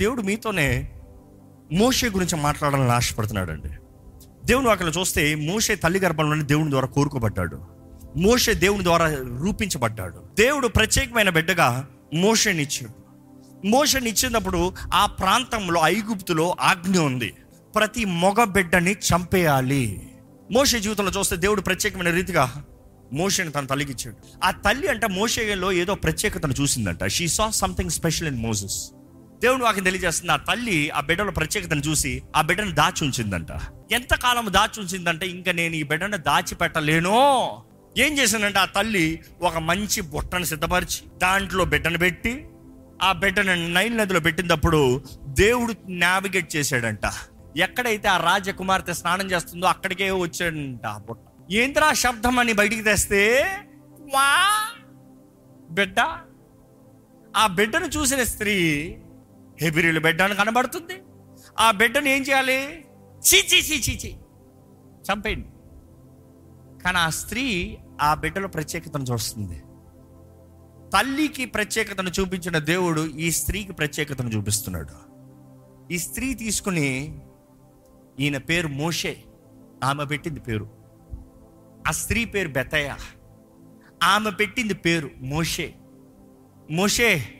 దేవుడు 0.00 0.22
మీతోనే 0.22 0.90
మోషే 1.72 2.08
గురించి 2.08 2.36
మాట్లాడాలని 2.36 2.90
ఆశపడుతున్నాడు 2.90 3.52
అండి 3.52 3.68
దేవుని 4.46 4.70
అక్కడ 4.70 4.92
చూస్తే 4.98 5.34
మోషే 5.34 5.74
తల్లి 5.74 6.00
గర్భంలోనే 6.00 6.44
దేవుని 6.44 6.70
ద్వారా 6.70 6.86
కోరుకోబడ్డాడు. 6.86 7.64
మోషే 8.16 8.54
దేవుని 8.54 8.84
ద్వారా 8.84 9.14
రూపించబడ్డాడు. 9.14 10.22
దేవుడు 10.38 10.68
ప్రత్యేకమైన 10.68 11.30
బిడ్డగా 11.30 11.88
మోషనిచ్చాడు 12.14 13.00
మోషనిచ్చినప్పుడు 13.66 14.58
ఇచ్చినప్పుడు 14.58 14.72
ఆ 14.94 15.06
ప్రాంతంలో 15.06 15.80
ఐగుప్తులో 15.84 16.56
ఆజ్ఞ 16.60 16.98
ఉంది. 16.98 17.34
ప్రతి 17.74 18.04
మగ 18.04 18.44
బిడ్డని 18.44 18.92
చంపేయాలి. 18.92 20.10
మోషే 20.52 20.80
జీవితంలో 20.80 21.10
చూస్తే 21.10 21.36
దేవుడు 21.36 21.60
ప్రత్యేకమైన 21.60 22.10
రీతిగా 22.10 22.64
మోషని 23.12 23.50
తన 23.50 23.66
తల్లికి 23.66 23.92
ఇచ్చాడు. 23.92 24.16
ఆ 24.44 24.50
తల్లి 24.50 24.88
అంటే 24.88 25.08
మోషేలో 25.08 25.72
ఏదో 25.72 25.94
ప్రత్యేకతను 25.94 26.52
చూసిందంట. 26.52 27.06
She 27.06 27.28
saw 27.28 27.50
something 27.50 27.90
special 27.90 28.28
in 28.28 28.38
Moses 28.38 28.90
దేవుడు 29.42 29.64
వాకి 29.64 29.80
తెలియజేస్తుంది 29.80 30.32
ఆ 30.32 30.36
తల్లి 30.36 30.90
ఆ 30.90 31.00
బిడ్డల 31.00 31.30
ప్రత్యేకతను 31.30 31.80
చూసి 31.80 32.22
ఆ 32.36 32.40
బిడ్డను 32.42 32.70
దాచి 32.70 33.04
ఉంచిందంట. 33.04 33.48
ఎంతకాలం 33.92 34.46
దాచి 34.50 34.80
ఉంచిందంటే 34.80 35.26
ఇంకా 35.26 35.52
నేను 35.52 35.74
ఈ 35.74 35.82
బిడ్డను 35.82 36.16
దాచిపెట్టలేను. 36.16 37.16
ఏం 37.98 38.18
చేసిందంటే 38.18 38.58
ఆ 38.58 38.64
తల్లి 38.64 39.22
ఒక 39.40 39.58
మంచి 39.58 40.00
బుట్టను 40.00 40.44
సిద్ధపరిచి 40.44 41.18
దాంట్లో 41.18 41.64
బిడ్డను 41.64 41.98
పెట్టి 41.98 42.46
ఆ 43.02 43.12
బిడ్డను 43.12 43.68
నైల్ 43.68 43.96
నదిలో 43.96 44.20
పెట్టినప్పుడు 44.20 45.04
దేవుడు 45.24 45.74
నావిగేట్ 45.88 46.56
చేశాడంట. 46.56 47.06
ఎక్కడైతే 47.56 48.08
ఆ 48.08 48.16
రాజకుమార్తె 48.16 48.92
స్నానం 48.92 49.30
చేస్తుందో 49.30 49.66
అక్కడికే 49.66 50.10
వచ్చాడంట 50.10 50.86
ఆ 50.86 50.98
బుట్ట. 50.98 51.52
ఏంద్రా 51.52 51.92
శబ్దం 51.92 52.38
అని 52.38 52.52
బయటికి 52.52 52.82
తెస్తే 52.82 53.22
వా 54.14 54.28
బిడ్డ. 55.70 56.00
ఆ 57.36 57.46
బిడ్డను 57.46 57.86
చూసిన 57.86 58.22
స్త్రీ 58.22 58.56
హెబిరిలు 59.60 60.00
బిడ్డ 60.00 60.22
అని 60.22 60.34
కనబడుతుంది. 60.34 61.02
ఆ 61.58 61.70
బిడ్డను 61.70 62.08
ఏం 62.08 62.22
చేయాలి? 62.22 62.84
చీచి 63.18 63.58
చీచి 63.58 63.98
చీ 64.06 64.16
చంపేయండి. 65.10 65.48
కానీ 66.82 66.98
ఆ 66.98 67.08
స్త్రీ 67.08 67.78
ఆ 68.00 68.14
బిడ్డలో 68.14 68.48
ప్రత్యేకతను 68.48 69.02
చూస్తుంది. 69.02 69.62
తల్లికి 70.90 71.44
ప్రత్యేకతను 71.44 72.10
చూపించిన 72.20 72.58
దేవుడు 72.58 73.06
ఈ 73.06 73.30
స్త్రీకి 73.30 73.72
ప్రత్యేకతను 73.72 74.28
చూపిస్తున్నాడు. 74.28 75.10
ఈ 75.92 75.98
స్త్రీ 75.98 76.34
తీసుకుని 76.34 77.20
ఈయన 78.20 78.36
పేరు 78.36 78.68
మోషే. 78.68 79.24
ఆమె 79.84 80.04
పెట్టింది 80.04 80.40
పేరు. 80.40 80.70
ఆ 81.88 81.90
స్త్రీ 81.90 82.24
పేరు 82.24 82.48
బెతయ. 82.48 82.94
ఆమె 84.02 84.30
పెట్టింది 84.30 84.74
పేరు 84.74 85.10
మోషే. 85.16 85.74
మోషే 86.70 87.39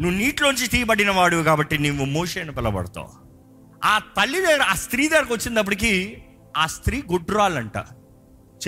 నువ్వు 0.00 0.18
నీటిలోంచి 0.18 0.66
తీయబడిన 0.66 1.10
వాడు 1.10 1.36
కాబట్టి 1.36 1.78
నువ్వు 1.78 2.04
మోషే 2.04 2.40
అని 2.40 2.54
పిలబడతావు 2.54 3.10
ఆ 3.84 3.98
తల్లి 3.98 4.40
దగ్గర 4.40 4.62
ఆ 4.62 4.74
స్త్రీ 4.74 5.08
దగ్గరకు 5.08 5.34
వచ్చినప్పటికీ 5.34 6.16
ఆ 6.56 6.66
స్త్రీ 6.66 7.02
గుడ్రాలంట. 7.12 7.84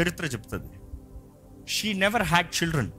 చరిత్ర 0.00 0.24
చెప్తుంది. 0.24 0.76
She 1.68 1.92
never 1.92 2.22
had 2.22 2.62
children 2.62 2.90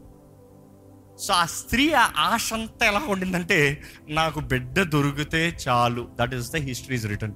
so 1.19 1.33
ఆ 1.33 1.45
స్త్రీ 1.45 1.93
ఆ 1.93 2.11
ఆశ 2.17 2.53
అంతా 2.53 2.85
ఎలా 2.85 3.01
ఉండిందంటే 3.07 3.83
నాకు 4.09 4.39
బిడ్డ 4.39 4.81
దొరికితే 4.81 5.57
చాలు. 5.67 6.07
That 6.19 6.35
is 6.35 6.51
the 6.51 6.55
history 6.55 6.95
is 6.95 7.05
return 7.05 7.35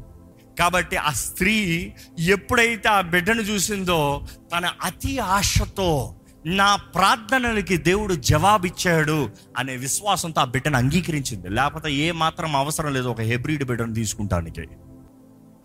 కాబట్టి 0.60 0.98
ఆ 0.98 1.12
స్త్రీ 1.12 1.94
ఎప్పుడైతే 2.20 2.90
ఆ 2.90 3.02
బిడ్డను 3.02 3.42
చూసిందో 3.42 4.28
తన 4.58 4.74
అతి 4.82 5.18
ఆశతో 5.20 6.17
నా 6.48 6.76
ప్రార్థనలకి 6.76 7.78
దేవుడు 7.78 8.14
జవాబిచ్చాడు 8.14 9.30
అనే 9.58 9.76
విశ్వాసంతో 9.76 10.42
ఆ 10.42 10.46
బిడ్డను 10.46 10.78
అంగీకరించింది. 10.78 11.50
లేకపోతే 11.50 11.94
ఏ 11.94 12.12
మాత్రం 12.12 12.56
అవసరం 12.56 12.94
లేదు 12.94 13.08
ఒక 13.08 13.22
హెబ్రిడ్ 13.22 13.64
బిడ్డను 13.64 13.94
తీసుకుంటానికి. 13.94 14.68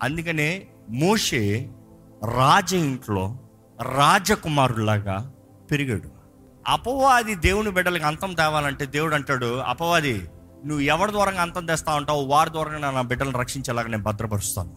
అందుకనే 0.03 0.67
మోషే 0.91 1.71
రాజ 2.37 2.75
ఇంట్లో 2.75 3.39
రాజకుమారులాగా 3.83 5.33
పెరిగాడు. 5.71 6.09
అపవాది 6.69 7.35
దేవుని 7.35 7.71
బిడ్డలకి 7.71 8.05
అంతం 8.05 8.35
తేవాలంటే 8.35 8.87
దేవుడు 8.87 9.15
అంటాడు 9.15 9.57
అపవాది 9.57 10.29
నువ్వు 10.67 10.81
ఎవరి 10.81 11.13
ద్వారా 11.13 11.43
అంతం 11.43 11.67
తెస్తా 11.67 11.95
ఉంటావు 11.95 12.25
వారి 12.25 12.51
ద్వారా 12.51 12.91
నా 12.91 13.03
బిడ్డలను 13.03 13.39
రక్షించేలాగా 13.39 13.89
నేను 13.89 14.03
భద్రపరుస్తాను. 14.03 14.77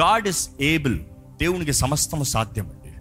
గాడ్ 0.00 0.28
ఇస్ 0.28 0.50
ఏబుల్. 0.60 0.98
దేవునికి 1.40 1.72
సమస్తము 1.72 2.24
సాధ్యం 2.24 2.66
అండి 2.66 2.94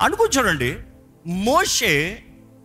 అనుకో 0.00 0.28
చూడండి 0.38 0.76
మోషే 1.26 2.24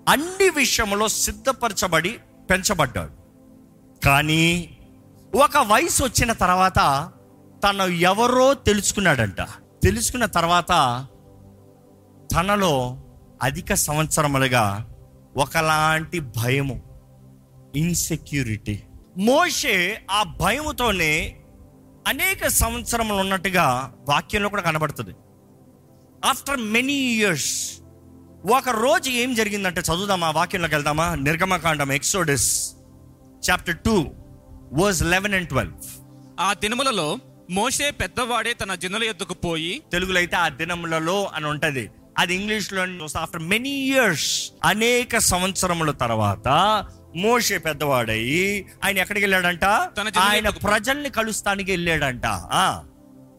అన్ని 0.10 0.50
విషయంలో 0.50 1.08
సిద్ధపరచబడి 1.08 2.20
పెంచబడ్డాడు. 2.50 3.12
కానీ 4.06 4.78
ఒక 5.36 5.58
వయసు 5.58 6.04
వచ్చిన 6.04 6.34
తర్వాత 6.34 7.12
తను 7.64 7.84
ఎవరో 7.84 8.54
తెలుసుకున్నాడంట. 8.54 9.42
తెలుసుకున్న 9.84 10.26
తర్వాత 10.26 11.08
తనలో 12.32 13.04
అధిక 13.42 13.74
సంవత్సరములుగా 13.74 14.96
ఒకలాంటి 15.38 16.20
భయము 16.20 16.82
ఇన్సెక్యూరిటీ 17.76 18.82
మోషే 19.18 20.06
ఆ 20.12 20.24
భయముతోనే 20.24 21.38
అనేక 22.08 22.48
సంవత్సరములు 22.48 23.18
ఉన్నట్టుగా 23.18 23.94
వాక్యంలో 24.10 24.50
కూడా 24.50 24.62
కనబడుతుంది. 24.62 25.12
ఆఫ్టర్ 26.26 26.58
మెనీ 26.58 26.94
ఇయర్స్ 26.94 27.81
ఒక 28.46 28.70
రోజు 28.70 29.10
ఏం 29.10 29.34
జరిగిందంటే 29.34 29.82
చదువుదామా 29.82 30.32
వాక్యంలోకి 30.32 30.76
వెళ్దామా? 30.76 31.16
నిర్గమకాండం 31.16 31.92
Exodus 31.92 32.76
chapter 33.50 33.78
two 33.78 34.12
verse 34.74 35.04
eleven 35.04 35.34
and 35.34 35.50
twelve 35.50 35.74
ఆ 36.40 36.54
దినములలో 36.54 37.20
మోషే 37.50 37.92
పెద్దవాడే 37.92 38.54
తన 38.54 38.76
జనుల 38.76 39.04
ఎద్దుకు 39.04 39.34
పోయి 39.34 39.82
తెలుగులో 39.92 40.18
అయితే 40.18 40.36
ఆ 40.36 40.50
దినములలో 40.50 41.30
అని 41.36 41.46
ఉంటది. 41.46 41.90
అది 42.18 42.36
ఇంగ్లీష్లో 42.36 42.82
ఆఫ్టర్ 43.20 43.42
మెనీ 43.42 43.70
ఇయర్స్ 43.70 44.52
అనేక 44.64 45.18
సంవత్సరముల 45.18 45.92
తర్వాత 45.92 46.48
మోషే 47.16 47.58
పెద్దవాడయి 47.58 48.66
ఆయన 48.86 48.98
ఎక్కడికి 48.98 49.26
వెళ్ళాడంట? 49.26 49.66
ఆయన 50.20 50.50
ప్రజల్ని 50.50 51.10
కలుస్తానికి 51.10 51.72
వెళ్ళాడంట. 51.72 52.26
ఆ. 52.52 52.84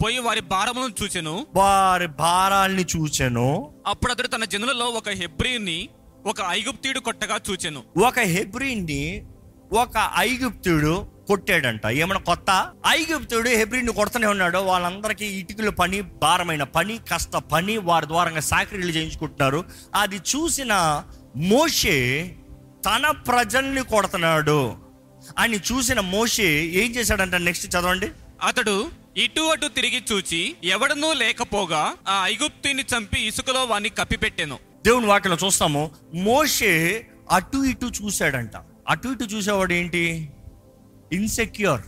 పోయి 0.04 0.18
వారి 0.18 0.40
భారములను 0.40 1.04
చూచెను. 1.04 1.46
వారి 1.54 2.06
భారాల్ని 2.06 2.86
చూచెను. 2.96 3.74
అప్పుడు 3.86 4.12
అతడు 4.12 4.26
తన 4.26 4.44
జనులలో 4.44 4.86
ఒక 4.86 5.08
హెబ్రిని 5.08 5.88
ఒక 6.26 6.36
ఐగుప్తీయుడు 6.48 6.98
కొట్టగా 6.98 7.40
చూచెను. 7.50 7.82
ఒక 8.06 8.18
హెబ్రిన్ని 8.18 9.26
ఒక 9.72 10.10
ఐగుప్తుడు 10.16 11.08
కొట్టాడంట. 11.28 11.86
ఏమన్నా 11.86 12.20
కొత్త? 12.20 12.72
ఐగుప్తుడు 12.88 13.48
హెబ్రిన్ని 13.48 13.92
కొడుతూనే 13.92 14.26
ఉన్నాడు. 14.26 14.58
వాళ్ళందరికీ 14.58 15.24
ఇటుకల 15.24 15.68
పని 15.68 16.00
భారమైన 16.00 16.62
పని 16.62 17.00
కష్ట 17.12 17.30
పని 17.30 17.78
వారి 17.78 18.06
ద్వారా 18.06 18.40
సాకరీలు 18.40 18.90
చేయించుకుంటున్నారు. 18.90 19.64
అది 19.94 20.16
చూసిన 20.16 21.02
మోషే 21.36 22.34
తన 22.86 23.10
ప్రజల్ని 23.10 23.84
కొడుతున్నాడు. 23.84 24.74
అని 25.38 25.56
చూసిన 25.56 26.00
మోషే 26.00 26.64
ఏం 26.64 26.94
చేశాడంట? 26.94 27.34
నెక్స్ట్ 27.34 27.66
చదవండి. 27.66 28.08
అతడు 28.42 29.01
ఇటు 29.16 29.40
అటు 29.40 29.66
తిరిగి 29.66 30.04
చూచి 30.12 30.56
ఎవడనూ 30.64 31.12
లేకపోగా 31.12 31.94
ఆ 32.08 32.26
ఐగుప్తుని 32.26 32.84
చంపి 32.96 33.26
ఇసుకలో 33.26 33.64
వాణ్ణి 33.64 33.88
కప్పిపెట్టాను. 33.88 34.58
దేవుని 34.84 35.06
వాక్యలో 35.06 35.36
చూస్తాము. 35.46 35.90
మోషే 36.14 37.06
అటు 37.30 37.64
ఇటు 37.64 37.86
చూశాడంట. 37.86 38.52
అటు 38.88 39.08
ఇటు 39.08 39.24
చూసేవాడు 39.24 39.72
ఏంటి? 39.72 40.32
ఇన్సెక్యూర్ 41.12 41.80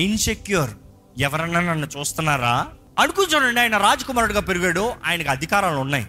ఇన్సెక్యూర్ 0.00 0.70
ఎవరన్నా 1.18 1.60
నన్ను 1.60 1.86
చూస్తున్నారా? 1.86 2.68
అనుకు 2.98 3.26
చూడండి 3.34 3.60
ఆయన 3.60 3.76
రాజకుమారుడుగా 3.76 4.40
పెరిగాడు 4.40 4.92
ఆయనకు 5.04 5.30
అధికారాలు 5.30 5.76
ఉన్నాయి. 5.76 6.06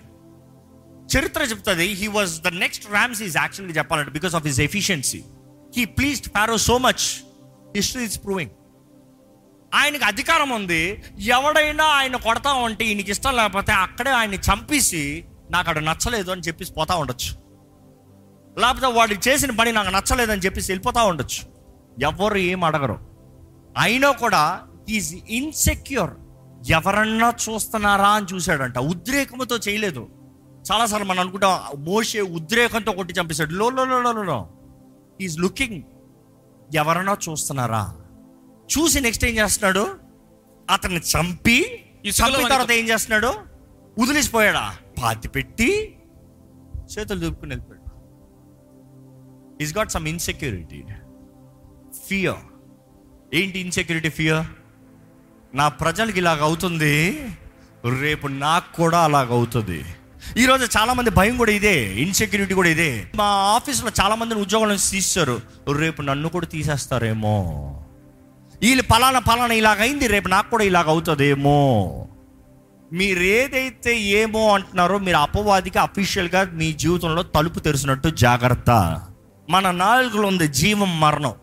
చరిత్ర 1.17 1.41
చెప్తుంది 1.41 1.83
he 1.83 2.07
was 2.07 2.41
the 2.41 2.47
next 2.47 2.89
Ramses 2.89 3.21
is 3.21 3.37
యాక్చువల్గా 3.37 3.77
చెప్పాలంటే 3.77 4.11
because 4.11 4.35
of 4.35 4.45
his 4.45 4.59
efficiency 4.59 5.23
he 5.77 5.85
pleased 5.85 6.27
Pharaoh 6.27 6.57
so 6.57 6.77
much 6.77 7.05
history 7.75 8.03
is 8.03 8.23
proving 8.23 8.51
ఆయనకు 9.75 10.05
అధికారం 10.05 10.49
ఉంది. 10.49 11.03
ఎవడైనా 11.19 11.83
ఆయన 11.83 12.15
కొడతా 12.15 12.53
ఉంటే 12.53 12.85
ఈయనకి 12.85 13.11
ఇష్టం 13.11 13.35
లేకపోతే 13.35 13.71
అక్కడే 13.71 14.09
ఆయన్ని 14.09 14.37
చంపేసి 14.37 15.25
నాకు 15.51 15.69
అక్కడ 15.69 15.83
నచ్చలేదు 15.83 16.31
అని 16.31 16.41
చెప్పేసి 16.41 16.73
పోతా 16.73 16.95
ఉండొచ్చు. 16.95 17.49
లేకపోతే 18.59 18.85
వాడికి 18.85 19.29
చేసిన 19.29 19.51
పని 19.51 19.71
నాకు 19.71 19.89
నచ్చలేదని 19.89 20.41
చెప్పేసి 20.41 20.71
వెళ్ళిపోతా 20.71 21.03
ఉండొచ్చు. 21.03 21.53
ఎవరు 22.03 22.37
ఏం 22.37 22.63
అడగరు. 22.63 22.99
అయినా 23.77 24.11
కూడా 24.11 24.61
ఈజ్ 24.89 25.15
ఇన్సెక్యూర్. 25.29 26.11
ఎవరన్నా 26.69 27.29
చూస్తున్నారా 27.29 28.09
అని 28.09 28.25
చూశాడంట. 28.33 28.77
ఉద్రేకముతో 28.77 29.57
చేయలేదు. 29.57 30.09
చాలాసార్లు 30.71 31.07
మనం 31.07 31.19
అనుకుంటాం 31.19 31.59
మోసే 31.85 32.21
ఉద్రేకంతో 32.21 32.91
కొట్టి 32.91 33.13
చంపేశాడు. 33.13 33.53
లో 33.53 33.69
లో 33.69 33.85
లో 33.85 34.01
లో 34.01 34.23
లో 34.23 34.49
ఈజ్ 35.21 35.39
లుకింగ్ 35.39 35.83
ఎవరన్నా 36.75 37.17
చూస్తున్నారా? 37.29 37.98
చూసి 38.71 38.99
నెక్స్ట్ 38.99 39.25
ఏం 39.25 39.37
చేస్తున్నాడు? 39.37 39.99
అతన్ని 40.69 40.99
చంపి 40.99 41.85
చంపిన 42.09 42.47
తర్వాత 42.47 42.71
ఏం 42.71 42.89
చేస్తున్నాడు? 42.89 43.33
వదిలేసిపోయాడా? 43.99 44.75
పాతి 45.01 45.27
పెట్టి 45.27 45.97
చేతులు 46.91 47.19
దూపుకుని 47.19 47.51
వెళ్ళిపోయాడు. 47.51 47.89
Is 49.63 49.77
got 49.77 49.91
some 49.91 50.07
insecurity 50.07 50.83
fear 52.07 52.43
ఏంటి 53.33 53.59
ఇన్సెక్యూరిటీ 53.59 54.09
ఫియర్ 54.09 54.45
నా 55.55 55.67
ప్రజలకి 55.67 56.17
ఇలాగ 56.17 56.41
అవుతుంది. 56.41 57.25
రేపు 57.99 58.27
నాకు 58.27 58.75
కూడా 58.75 58.99
అలాగ 58.99 59.29
అవుతుంది. 59.31 59.85
ఈరోజు 60.37 60.77
చాలా 60.77 60.93
మంది 60.93 61.09
భయం 61.09 61.37
కూడా 61.37 61.51
ఇదే. 61.51 61.93
ఇన్సెక్యూరిటీ 61.93 62.53
కూడా 62.53 62.69
ఇదే. 62.69 63.11
మా 63.15 63.25
ఆఫీస్లో 63.25 63.91
చాలా 64.01 64.15
మందిని 64.15 64.41
ఉద్యోగాల 64.41 64.69
నుంచి 64.69 64.91
తీస్తారు 64.91 65.41
రేపు 65.77 66.01
నన్ను 66.01 66.29
కూడా 66.29 66.47
తీసేస్తారేమో. 66.47 67.37
వీళ్ళు 68.61 68.83
పలానా 68.83 69.19
పలానా 69.19 69.53
ఇలాగైంది 69.53 70.07
రేపు 70.07 70.27
నాకు 70.27 70.49
కూడా 70.49 70.63
ఇలాగ 70.63 70.87
అవుతుందేమో. 70.87 72.07
మీరు 72.93 73.19
ఏదైతే 73.19 73.99
ఏమో 73.99 74.53
అంటున్నారో 74.53 74.97
మీరు 74.97 75.17
అపవాదికి 75.17 75.79
అఫీషియల్గా 75.79 76.51
మీ 76.53 76.73
జీవితంలో 76.73 77.23
తలుపు 77.23 77.59
తెరిచినట్టు 77.59 78.09
జాగ్రత్త. 78.09 79.01
మన 79.49 79.71
నాలుగులో 79.71 80.27
ఉంది 80.27 80.47
జీవం 80.47 80.99
మరణం. 80.99 81.33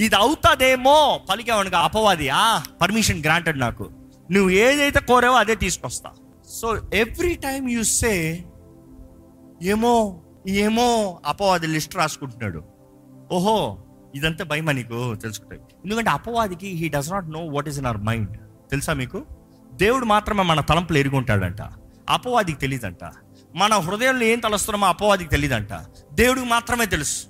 ఇది 0.00 0.16
అవుతుందేమో 0.16 1.20
పలికేవాడికి 1.30 1.76
అపవాది 1.76 2.28
ఆ 2.28 2.62
పర్మిషన్ 2.80 3.22
గ్రాంటెడ్ 3.24 3.60
నాకు. 3.60 3.90
నువ్వు 4.30 4.50
ఏదైతే 4.50 5.00
కోరావో 5.00 5.36
అదే 5.36 5.54
తీసుకొస్తా. 5.54 6.10
So 6.48 6.76
every 6.94 7.34
time 7.34 7.70
you 7.70 7.82
say 7.82 8.44
ఏమో 9.62 10.20
ఏమో 10.48 11.20
అపవాది 11.26 11.66
లిస్ట్ 11.66 11.96
రాసుకుంటున్నాడు. 11.96 12.62
ఓహో 13.32 13.78
ఇదంతా 14.14 14.44
భయమా 14.44 14.72
నీకు? 14.72 15.14
తెలుసుకుంటాయి. 15.14 15.60
ఎందుకంటే 15.84 16.10
అపవాదికి 16.10 16.68
he 16.68 16.88
does 16.88 17.10
not 17.12 17.30
know 17.30 17.40
what 17.40 17.68
is 17.68 17.78
in 17.78 17.86
our 17.86 17.98
mind 17.98 18.36
తెలుసా 18.70 18.92
మీకు? 18.92 19.24
దేవుడు 19.72 20.04
మాత్రమే 20.04 20.42
మన 20.42 20.60
తలంపులు 20.60 20.98
ఎరుగుంటాడంట 20.98 21.62
అపవాదికి 22.10 22.58
తెలియదంట 22.58 23.04
మన 23.56 23.74
హృదయంలో 23.74 24.24
ఏం 24.24 24.38
తలస్తున్నామో 24.38 24.86
అపవాదికి 24.86 25.30
తెలియదంట 25.30 25.68
దేవుడికి 26.12 26.46
మాత్రమే 26.46 26.86
తెలుసు. 26.86 27.26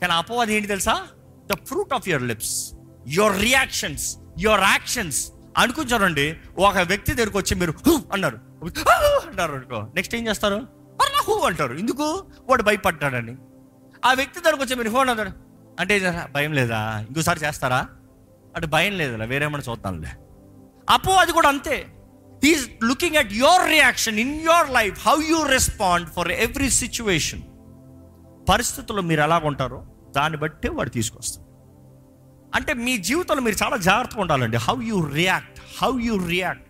కానీ 0.00 0.12
అపవాది 0.12 0.54
ఏంటి 0.54 0.68
తెలుసా? 0.68 1.06
The 1.52 1.56
fruit 1.64 1.94
of 1.94 2.08
your 2.08 2.22
lips 2.22 2.72
your 3.08 3.40
reactions 3.40 4.16
your 4.38 4.60
actions 4.60 5.32
అనుకుంటారండి 5.58 6.36
ఒక 6.58 6.78
వ్యక్తి 6.78 7.14
దగ్గరికి 7.14 7.36
వచ్చి 7.36 7.54
మీరు 7.54 7.74
"హూ" 7.86 8.00
అన్నారు. 8.12 8.38
అంటారు 9.28 9.52
అనుకో. 9.52 9.88
నెక్స్ట్ 9.94 10.14
ఏం 10.14 10.26
చేస్తారు? 10.26 10.54
"అర్రా, 10.54 11.22
హూ 11.28 11.40
అంటారు. 11.40 11.74
ఎందుకు? 11.74 12.24
వాడు 12.48 12.62
భయపడ్డాడని. 12.62 13.36
ఆ 14.04 14.12
వ్యక్తి 14.12 14.40
దగ్గరకు 14.40 14.62
వచ్చి 14.62 14.76
మీరు 14.76 14.90
హూ 14.90 14.98
అన్నారు. 14.98 15.47
అంటే 15.78 16.24
భయం 16.34 16.52
లేదా? 16.52 17.04
ఇంకోసారి 17.08 17.40
చేస్తారా? 17.40 17.88
అంటే 18.54 18.66
భయం 18.66 18.98
లేదులే 18.98 19.26
వేరేమన్నా 19.26 19.72
చూద్దాంలే. 19.72 20.08
అపో 20.90 21.12
అది 21.12 21.32
కూడా 21.32 21.48
అంతే. 21.48 21.86
He's 22.44 22.70
looking 22.84 23.16
at 23.16 23.32
your 23.32 23.68
reaction 23.68 24.18
in 24.18 24.40
your 24.40 24.70
life 24.70 25.08
how 25.08 25.16
you 25.28 25.42
respond 25.42 26.08
for 26.08 26.28
every 26.28 26.70
situation 26.70 27.42
పరిస్థితుల్లో 28.48 29.02
మీరు 29.02 29.20
ఎలా 29.20 29.38
ఉంటారో 29.44 29.86
దాన్ని 30.16 30.38
బట్టే 30.38 30.68
వాడు 30.68 30.90
తీసుకొస్తాడు. 30.90 31.48
అంటే 32.54 32.72
మీ 32.74 32.98
జీవితంలో 32.98 33.42
మీరు 33.42 33.56
చాలా 33.64 33.76
జాగ్రత్తగా 33.76 34.20
ఉండాలండి. 34.20 34.56
How 34.56 34.82
you 34.82 35.04
react 35.04 35.60
how 35.82 36.00
you 36.00 36.26
react 36.26 36.68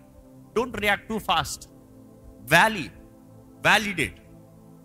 don't 0.55 0.77
react 0.77 1.09
too 1.09 1.19
fast 1.19 1.65
valley 2.39 2.89
validate 3.61 4.17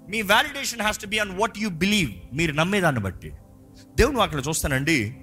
me 0.08 0.22
validation 0.22 0.80
has 0.80 0.98
to 0.98 1.06
be 1.06 1.18
on 1.18 1.38
what 1.38 1.58
you 1.58 1.68
believe 1.70 2.36
మీరు 2.36 2.52
నమ్మేదాన్ని 2.52 3.00
బట్టి. 3.00 3.32
దేవుడు 3.96 4.18
అక్కడ 4.18 4.42
చూస్తానండి. 4.48 5.16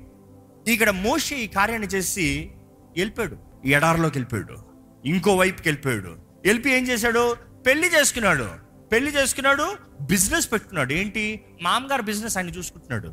ఇక్కడ 0.67 0.89
మోషే 0.89 1.35
ఈ 1.37 1.47
కార్యాన్ని 1.47 1.87
చేసి 1.87 2.51
వెళ్ళిపోయాడు. 2.97 3.37
ఎడారిలోకి 3.65 4.17
వెళ్ళిపోయాడు. 4.17 4.57
ఇంకో 5.05 5.35
వైపుకి 5.35 5.69
వెళ్ళిపోయాడు. 5.69 6.15
వెళ్ళి 6.45 6.77
ఏం 6.77 6.87
చేశాడు? 6.87 7.35
పెళ్ళి 7.67 7.87
చేసుకున్నాడు. 7.87 8.49
పెళ్ళి 8.91 9.11
చేసుకున్నాడు 9.11 9.75
బిజినెస్ 10.01 10.51
పెట్టుకున్నాడు. 10.51 10.93
ఏంటి? 10.93 11.45
మామగారు 11.61 12.01
బిజినెస్ 12.01 12.37
ఆయన 12.37 12.49
చూసుకుంటున్నాడు. 12.49 13.07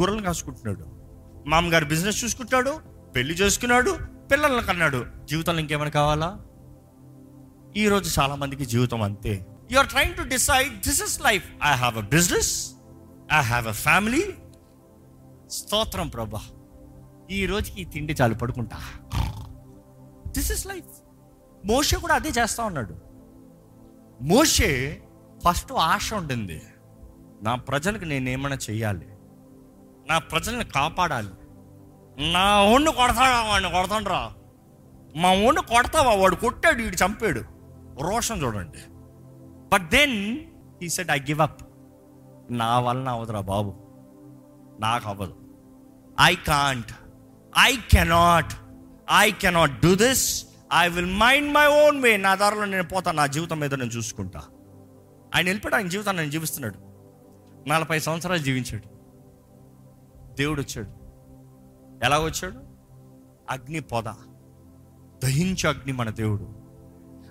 గుర్రలు 0.00 0.22
కాసుకుంటున్నాడు. 0.22 0.86
మామగారు 1.46 1.84
బిజినెస్ 1.84 2.24
చూసుకుంటున్నాడు 2.24 2.80
పెళ్ళి 3.16 3.34
చేసుకున్నాడు 3.34 3.98
పిల్లల్ని 4.32 4.62
కన్నాడు. 4.62 5.06
జీవితంలో 5.30 5.60
ఇంకేమైనా 5.60 5.90
కావాలా? 5.90 6.40
ఈరోజు 7.76 8.20
చాలామందికి 8.20 8.20
చాలా 8.20 8.34
మందికి 8.34 8.64
జీవితం 8.64 9.02
అంతే. 9.02 9.46
You 9.72 9.78
are 9.78 9.86
trying 9.86 10.14
to 10.14 10.22
decide 10.22 10.80
this 10.80 11.02
is 11.02 11.20
life 11.20 11.44
I 11.64 11.74
have 11.74 11.98
a 11.98 12.00
business 12.00 12.70
I 13.32 13.42
have 13.42 13.68
a 13.68 13.72
family 13.72 14.34
స్తోత్రం 15.50 16.08
ప్రభా. 16.08 16.40
ఈ 17.30 17.46
రోజుకి 17.46 17.80
ఈ 17.80 17.84
తిండి 17.84 18.12
చాలు 18.12 18.34
పడుకుంటా. 18.34 18.76
దిస్ 20.28 20.52
ఇస్ 20.52 20.66
లైఫ్ 20.66 21.02
మోషే 21.66 21.96
కూడా 21.96 22.14
అదే 22.14 22.28
చేస్తా 22.28 22.64
ఉన్నాడు. 22.64 22.96
మోషే 24.22 25.02
ఫస్ట్ 25.46 25.72
ఆశ 25.72 26.14
ఉండింది. 26.14 26.62
నా 27.42 27.54
ప్రజలకు 27.54 28.04
నేను 28.04 28.28
ఏమైనా 28.28 28.56
చెయ్యాలి? 28.56 29.06
నా 30.08 30.18
ప్రజల్ని 30.18 30.64
కాపాడాలి? 30.64 31.30
నా 32.32 32.62
ఒండు 32.62 32.90
కొడతాడా 32.90 33.42
వాడిని? 33.42 33.70
కొడతాండ్రా 33.70 34.32
మా 35.16 35.32
ఒండు 35.32 35.60
కొడతావా? 35.60 36.14
వాడు 36.14 36.34
కొట్టాడు 36.34 36.82
వీడు 36.82 36.96
చంపాడు. 37.04 37.40
రోషన్ 38.02 38.42
చూడండి. 38.42 38.78
But 39.68 39.90
then 39.90 40.38
he 40.82 40.88
said 40.88 41.10
I 41.10 41.18
give 41.18 41.40
up 41.40 41.62
నా 42.50 42.80
వలన 42.80 43.08
అవదురా 43.08 43.40
బాబు. 43.40 43.85
నాకు 44.80 45.08
అవ్వదు 45.08 45.36
I 46.20 46.34
can't 46.34 46.92
I 47.58 47.76
cannot 47.76 48.52
I 49.16 49.32
cannot 49.32 49.80
do 49.80 49.94
this 49.94 50.46
I 50.74 50.88
will 50.88 51.16
mind 51.16 51.52
my 51.52 51.66
own 51.66 52.02
way 52.02 52.16
నా 52.16 52.34
దారిలో 52.34 52.64
నేను 52.64 52.82
పోతాను 52.82 53.16
నా 53.16 53.26
జీవితం 53.26 53.60
మీద 53.60 53.74
నేను 53.74 53.90
చూసుకుంటా. 53.90 54.38
ఆయన 55.34 55.44
వెళ్ళిపోయాడు 55.44 55.74
ఆయన 55.74 55.88
జీవితాన్ని 55.88 56.22
నేను 56.22 56.32
జీవిస్తున్నాడు. 56.32 56.78
నలభై 57.68 57.98
సంవత్సరాలు 57.98 58.38
జీవించాడు. 58.38 58.96
దేవుడు 60.34 60.60
వచ్చాడు. 60.60 60.88
ఎలా 62.04 62.18
వచ్చాడు? 62.18 62.56
అగ్ని 63.50 63.80
పొద. 63.80 64.04
దహించు 65.24 65.68
అగ్ని 65.68 65.92
మన 65.92 66.10
దేవుడు. 66.10 66.54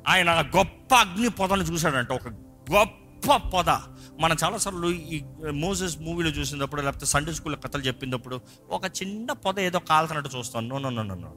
ఆయన 0.08 0.52
గొప్ప 0.58 0.96
అగ్ని 0.96 1.30
పొదను 1.30 1.64
చూశాడంట. 1.64 2.12
ఒక 2.12 2.28
గొప్ప 2.72 3.36
పొద. 3.36 3.95
మనం 4.20 4.38
చాలాసార్లు 4.44 4.88
ఈ 4.88 5.18
మోజెస్ 5.52 5.96
మూవీలో 6.00 6.30
చూసినప్పుడు 6.30 6.82
లేకపోతే 6.82 7.06
సండే 7.06 7.32
స్కూల్లో 7.34 7.60
కథలు 7.66 7.82
చెప్పినప్పుడు 7.82 8.42
ఒక 8.70 8.86
చిన్న 8.86 9.32
పొద 9.32 9.60
ఏదో 9.60 9.80
కాలుతున్నట్టు 9.80 10.38
చూస్తాను. 10.38 10.68
No 10.68 10.78
no 10.78 10.90
no 10.90 11.04
no 11.04 11.16
no 11.16 11.32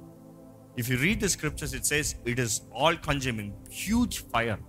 if 0.78 0.90
you 0.90 0.98
read 0.98 1.20
the 1.20 1.28
scriptures 1.28 1.74
it 1.74 1.84
says 1.84 2.14
it 2.26 2.40
is 2.40 2.62
all 2.80 2.98
consuming 2.98 3.52
huge 3.86 4.18
fire 4.34 4.60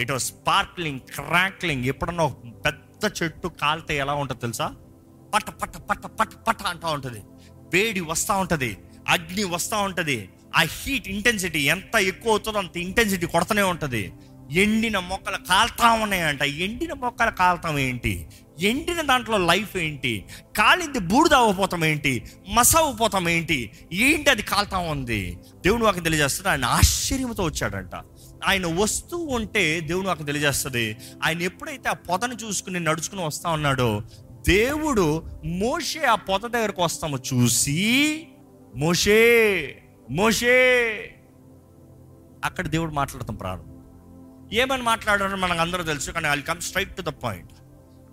it 0.00 0.10
was 0.10 0.24
sparkling 0.24 1.00
crackling 1.00 1.84
ఎప్పుడన్నా 1.84 2.26
పెద్ద 2.66 3.10
చెట్టు 3.22 3.48
కాలితే 3.48 3.96
ఎలా 3.96 4.14
ఉంటుంది 4.14 4.40
తెలుసా? 4.40 4.74
పట్ట 5.34 5.48
పట్ట 5.50 5.76
పట్ట 5.76 6.06
పట 6.06 6.28
పట్ట 6.48 6.62
అంటూ 6.62 6.88
ఉంటుంది. 6.88 7.22
వేడి 7.74 8.00
వస్తూ 8.00 8.34
ఉంటుంది 8.34 8.78
అగ్ని 9.08 9.44
వస్తూ 9.44 9.76
ఉంటుంది. 9.78 10.18
ఆ 10.56 10.60
హీట్ 10.60 11.08
ఇంటెన్సిటీ 11.08 11.60
ఎంత 11.74 11.94
ఎక్కువ 11.94 12.30
అవుతుందో 12.30 12.58
అంత 12.58 12.76
ఇంటెన్సిటీ 12.76 13.26
కొడతనే 13.26 13.62
ఉంటుంది. 13.62 14.12
ఎండిన 14.54 14.98
మొక్కలు 14.98 15.36
కాలుతా 15.36 15.92
ఉన్నాయంట. 15.92 16.42
ఎండిన 16.42 16.92
మొక్కలు 16.92 17.30
కాలుతాం 17.30 17.78
ఏంటి? 17.78 18.26
ఎండిన 18.60 19.00
దాంట్లో 19.00 19.38
లైఫ్ 19.38 19.76
ఏంటి? 19.76 20.24
కాలింది 20.56 20.98
బూడిద 20.98 21.34
అవ్వపోతాం 21.34 21.84
ఏంటి? 21.84 22.22
మస 22.54 22.76
అవ్వపోతాం 22.76 23.28
ఏంటి? 23.28 23.70
ఏంటి 23.92 24.30
అది 24.30 24.42
కాలుతా 24.42 24.78
ఉంది? 24.78 25.38
దేవుడు 25.60 25.84
వాకి 25.84 26.00
తెలియజేస్తుంది. 26.00 26.48
ఆయన 26.48 26.64
ఆశ్చర్యంతో 26.64 27.44
వచ్చాడంట. 27.44 27.94
ఆయన 28.46 28.66
వస్తూ 28.66 29.16
ఉంటే 29.16 29.80
దేవుడు 29.80 30.06
నాకు 30.06 30.22
తెలియజేస్తుంది. 30.22 30.96
ఆయన 31.24 31.42
ఎప్పుడైతే 31.42 31.88
ఆ 31.88 31.92
పొదను 31.92 32.34
చూసుకుని 32.34 32.80
నడుచుకుని 32.80 33.24
వస్తా 33.24 33.50
ఉన్నాడో 33.50 34.02
దేవుడు 34.48 35.24
మోషే 35.44 36.00
ఆ 36.04 36.14
పొద 36.14 36.40
దగ్గరకు 36.40 36.82
వస్తామో 36.82 37.18
చూసి 37.18 37.78
మోషే 38.76 39.20
మోషే! 40.10 40.56
అక్కడ 42.44 42.66
దేవుడు 42.66 42.92
మాట్లాడతాం 42.92 43.36
ప్రారంభం. 43.36 43.73
ఏమని 44.54 44.82
మాట్లాడారో 44.82 45.36
మనకు 45.36 45.60
అందరూ 45.60 45.82
తెలుసు 45.82 46.10
కానీ 46.10 46.28
I 46.28 46.40
come 46.40 46.60
straight 46.60 46.96
to 46.96 47.02
the 47.02 47.08
point 47.08 47.52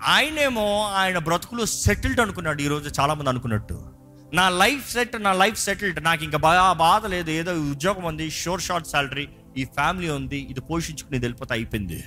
ఆయనేమో 0.03 0.91
ఆయన 0.95 1.17
బ్రతుకులు 1.17 1.65
సెటిల్డ్ 1.65 2.19
అనుకున్నాడు 2.19 2.62
ఈరోజు 2.62 3.01
చాలామంది 3.01 3.29
అనుకున్నట్టు. 3.29 3.86
నా 4.33 4.50
లైఫ్ 4.50 4.93
సెట్ 4.93 5.24
నా 5.24 5.33
లైఫ్ 5.33 5.60
సెటిల్డ్ 5.60 6.03
నాకు 6.03 6.24
ఇంకా 6.24 6.38
బా 6.38 6.74
బాధ 6.74 7.05
లేదు 7.05 7.29
ఏదో 7.29 7.53
ఉద్యోగం 7.53 8.03
ఉంది 8.03 8.31
షోర్ 8.31 8.62
షార్ట్ 8.62 8.88
శాలరీ 8.88 9.29
ఈ 9.57 9.65
ఫ్యామిలీ 9.65 10.10
ఉంది 10.10 10.38
ఇది 10.38 10.62
పోషించుకుని 10.62 11.19
వెళ్ళిపోతే 11.19 11.53
అయిపోయింది. 11.53 12.03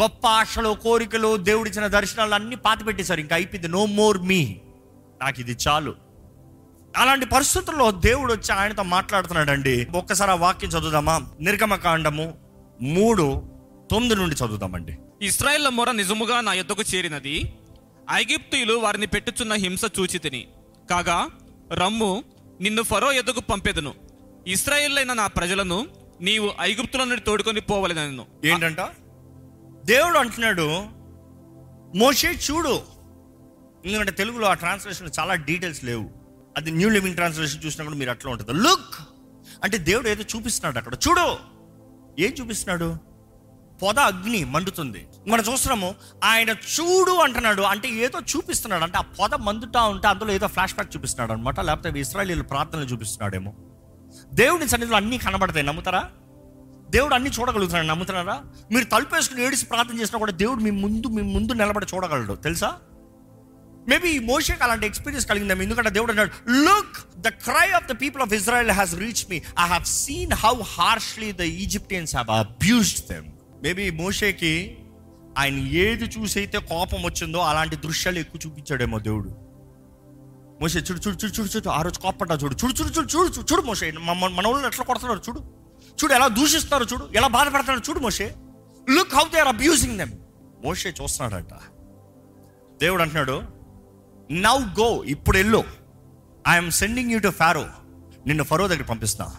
గొప్ప 0.00 0.26
ఆశలు 0.26 0.76
కోరికలు 0.82 1.36
దేవుడిచ్చిన 1.36 1.86
దర్శనాలు 1.86 2.34
అన్ని 2.34 2.56
పాత 2.56 2.86
పెట్టేశారు 2.86 3.20
ఇంకా 3.20 3.36
అయిపోయింది. 3.36 3.68
నో 3.68 3.86
మోర్ 3.86 4.18
మీ 4.18 4.60
నాకు 5.22 5.40
ఇది 5.40 5.56
చాలు. 5.68 5.94
అలాంటి 6.96 7.26
పరిస్థితుల్లో 7.26 7.90
దేవుడు 7.90 8.32
వచ్చి 8.32 8.52
ఆయనతో 8.52 8.82
మాట్లాడుతున్నాడండి. 8.82 9.86
ఒక్కసారి 9.94 10.30
ఆ 10.30 10.34
వాక్యం 10.34 10.70
చదువుదామా? 10.70 11.26
నిర్గమ 11.40 11.74
కాండము 11.74 12.47
మూడు 12.80 13.42
తొమ్మిది 13.90 14.14
నుండి 14.14 14.34
చదువుదామండి. 14.34 14.98
ఇస్రాయేళ్ళ 15.22 15.68
మొర 15.68 15.90
నిజముగా 15.90 16.40
నా 16.40 16.52
యొద్దకు 16.52 16.82
చేరినది. 16.94 17.52
ఐగిప్తీయులు 18.10 18.74
వారిని 18.74 19.06
పెట్టుచున్న 19.06 19.52
హింస 19.52 19.80
చూచి 19.84 20.18
తిని 20.18 20.48
కాగా 20.90 21.28
రమ్ము 21.72 22.24
నిన్ను 22.60 22.82
ఫరో 22.82 23.12
ఎద్దకు 23.12 23.40
పంపెదను. 23.40 23.94
ఇస్రాయేళ్ళైన 24.46 25.12
నా 25.12 25.26
ప్రజలను 25.26 25.86
నీవు 26.20 26.50
ఐగుప్తుల 26.60 27.04
నుండి 27.04 27.20
తోడుకొని 27.20 27.60
పోవలెనను. 27.60 28.26
ఏంటంట? 28.44 28.80
దేవుడు 29.84 30.18
అంటున్నాడు 30.18 30.86
మోషే 31.98 32.28
చూడు. 32.28 32.82
ఎందుకంటే 33.86 34.10
తెలుగులో 34.10 34.46
ఆ 34.46 34.54
ట్రాన్స్లేషన్ 34.54 35.10
చాలా 35.20 35.34
డీటెయిల్స్ 35.34 35.84
లేవు. 35.84 36.10
అది 36.56 36.70
న్యూ 36.70 36.88
లివింగ్ 36.88 37.14
ట్రాన్స్లేషన్ 37.14 37.64
చూసినా 37.66 37.84
కూడా 37.84 37.96
మీరు 37.96 38.10
అట్లా 38.10 38.30
ఉంటుంది. 38.30 38.52
లుక్! 38.52 38.94
అంటే 39.64 39.78
దేవుడు 39.78 40.08
ఏదో 40.08 40.24
చూపిస్తున్నాడు 40.36 40.78
అక్కడ. 40.78 40.94
చూడు! 40.94 41.57
ఏం 42.18 42.32
చూపిస్తున్నాడు? 42.40 42.96
పొద 43.82 43.98
అగ్ని 43.98 44.44
మండుతుంది. 44.44 45.08
మనం 45.28 45.44
చూస్తున్నాము 45.52 45.94
ఆయన 46.24 46.50
చూడు 46.50 47.12
అంటున్నాడు. 47.12 47.62
అంటే 47.62 47.88
ఏదో 47.88 48.18
చూపిస్తున్నాడు. 48.36 48.82
అంటే 48.82 48.98
ఆ 48.98 49.00
పొద 49.00 49.34
మందుతా 49.34 49.82
ఉంటే 49.82 50.08
అందులో 50.08 50.32
ఏదో 50.32 50.46
ఫ్లాష్ 50.46 50.74
బ్యాక్ 50.74 50.96
చూపిస్తున్నాడు 50.96 51.32
అనమాట 51.32 51.60
లేకపోతే 51.60 52.00
ఇస్రాయలీలు 52.00 52.42
ప్రార్థనలు 52.42 52.84
చూపిస్తున్నాడేమో. 52.84 53.54
దేవుని 54.34 54.68
సన్నిధిలో 54.68 54.96
అన్నీ 54.96 55.18
కనబడతాయి. 55.18 55.66
నమ్ముతారా? 55.66 56.10
దేవుడు 56.90 57.14
అన్ని 57.14 57.30
చూడగలుగుతున్నాడు. 57.30 57.86
నమ్ముతున్నారా? 57.86 58.40
మీరు 58.72 58.84
తలుపు 58.84 59.14
వేసుకుని 59.14 59.42
ఏడిసి 59.42 59.66
ప్రార్థన 59.66 60.00
చేసినా 60.00 60.18
కూడా 60.18 60.32
దేవుడు 60.32 60.60
మీ 60.60 60.70
ముందు 60.70 61.06
మీ 61.06 61.22
ముందు 61.22 61.52
నిలబడి 61.52 61.86
చూడగలడు. 61.94 62.34
తెలుసా? 62.34 62.76
మేబీ 63.88 64.08
ఈ 64.08 64.18
మోషకి 64.18 64.62
అలాంటి 64.62 64.86
ఎక్స్పీరియన్స్ 64.86 65.26
కలిగిందేమో 65.26 65.62
ఎందుకంటే 65.62 65.90
దేవుడు 65.90 66.10
అన్నాడు 66.10 66.30
look 66.66 67.20
the 67.20 67.28
cry 67.28 67.70
of 67.70 67.86
the 67.86 68.00
people 68.00 68.22
of 68.22 68.32
Israel 68.32 68.70
has 68.70 68.94
reach 68.94 69.30
me 69.30 69.36
I 69.36 69.66
have 69.68 69.84
seen 69.84 70.32
how 70.32 70.54
harshly 70.76 71.32
the 71.32 71.40
Egyptians 71.40 72.14
have 72.16 72.30
abused 72.30 73.12
them 73.12 73.28
maybe 73.62 73.90
మోషేకి 73.90 74.52
ఆయన 75.38 75.58
ఏది 75.58 76.04
చూసి 76.04 76.38
అయితే 76.38 76.58
కోపం 76.58 77.02
వచ్చిందో 77.02 77.38
అలాంటి 77.38 77.76
దృశ్యాలు 77.76 78.18
ఎక్కువ 78.18 78.40
చూపించాడేమో 78.46 78.98
దేవుడు. 78.98 79.30
మోసే 80.60 80.78
చూడు 80.78 80.98
చూడు 80.98 81.16
చూడు 81.16 81.32
చూడు 81.32 81.48
చూడు 81.48 81.68
ఆ 81.68 81.82
రోజు 81.82 81.98
కోపడ్డా 82.00 82.34
చూడు. 82.34 82.54
చూడు 82.54 82.72
చూడు 82.72 82.88
చూడు 82.88 83.06
చూడు 83.06 83.28
చూడు 83.28 83.46
చూడు 83.52 83.62
మోసే 83.62 83.90
మన 83.90 84.28
మన 84.28 84.46
వాళ్ళు 84.48 84.66
ఎట్లా 84.66 84.84
కొడుతున్నారు 84.84 85.22
చూడు. 85.28 85.40
చూడు 85.98 86.12
ఎలా 86.12 86.28
దూషిస్తున్నారు 86.28 86.84
చూడు. 86.84 87.04
ఎలా 87.14 87.26
బాధపడుతున్నారు 87.26 87.90
చూడు 87.90 87.98
మోసే 87.98 88.34
look 88.90 89.14
how 89.14 89.24
they 89.34 89.38
are 89.40 89.48
abusing 89.48 89.98
them 89.98 90.12
మోసే 90.64 90.94
చూస్తున్నాడంట. 91.00 91.54
దేవుడు 92.80 93.02
అంటున్నాడు 93.02 93.36
నౌ 94.30 94.58
గో 94.58 95.04
ఇప్పుడు 95.04 95.36
వెళ్ళు. 95.36 95.64
I'm 96.48 96.70
sending 96.70 97.10
you 97.10 97.18
to 97.18 97.28
Pharaoh 97.28 97.66
నిన్ను 98.26 98.44
ఫరో 98.44 98.68
దగ్గర 98.68 98.82
పంపిస్తా. 98.82 99.36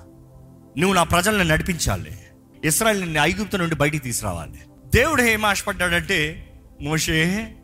నువ్వు 0.77 0.93
నా 0.93 1.03
ప్రజల్ని 1.03 1.47
నడిపించాలి. 1.47 2.19
ఇస్రాయల్ 2.65 3.01
నిన్ను 3.01 3.19
ఐగుప్తు 3.21 3.57
నుండి 3.57 3.75
బయటికి 3.75 4.03
తీసుకురావాలి. 4.03 4.59
దేవుడు 4.85 5.21
ఏం 5.21 5.45
ఆశపడ్డాడంటే 5.45 6.45
మోషే 6.81 7.55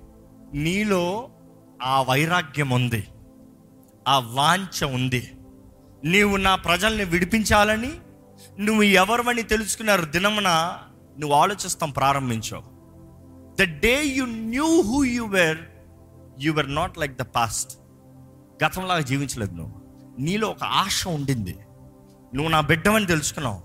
నీలో 0.54 1.30
ఆ 1.82 2.02
వైరాగ్యం 2.02 2.70
ఉంది. 2.70 3.08
ఆ 4.08 4.20
వాంఛ 4.20 4.86
ఉంది. 4.86 5.32
నీవు 6.04 6.38
నా 6.38 6.56
ప్రజల్ని 6.56 7.04
విడిపించాలని 7.04 7.92
నువ్వు 8.60 8.84
ఎవరివని 8.84 9.44
తెలుసుకున్నారు 9.44 10.06
దినమున 10.06 10.80
నువ్వు 11.20 11.38
ఆలోచిస్తాం 11.38 11.90
ప్రారంభించావు. 11.90 12.76
The 13.60 13.62
day 13.62 14.06
you 14.06 14.26
knew 14.26 14.82
who 14.82 15.04
you 15.04 15.24
were 15.24 15.58
you 16.40 16.54
were 16.54 16.76
not 16.76 16.98
like 16.98 17.14
the 17.14 17.22
past 17.22 17.78
గతంలాగా 18.64 19.00
జీవించలేదు 19.00 19.54
నువ్వు. 19.54 19.74
నీలో 20.20 20.48
ఒక 20.48 20.64
ఆశ 20.64 21.08
ఉండింది. 21.08 21.60
నువ్వు 22.36 22.48
నా 22.48 22.62
బిడ్డవని 22.62 23.06
తెలుసుకున్నావు. 23.06 23.62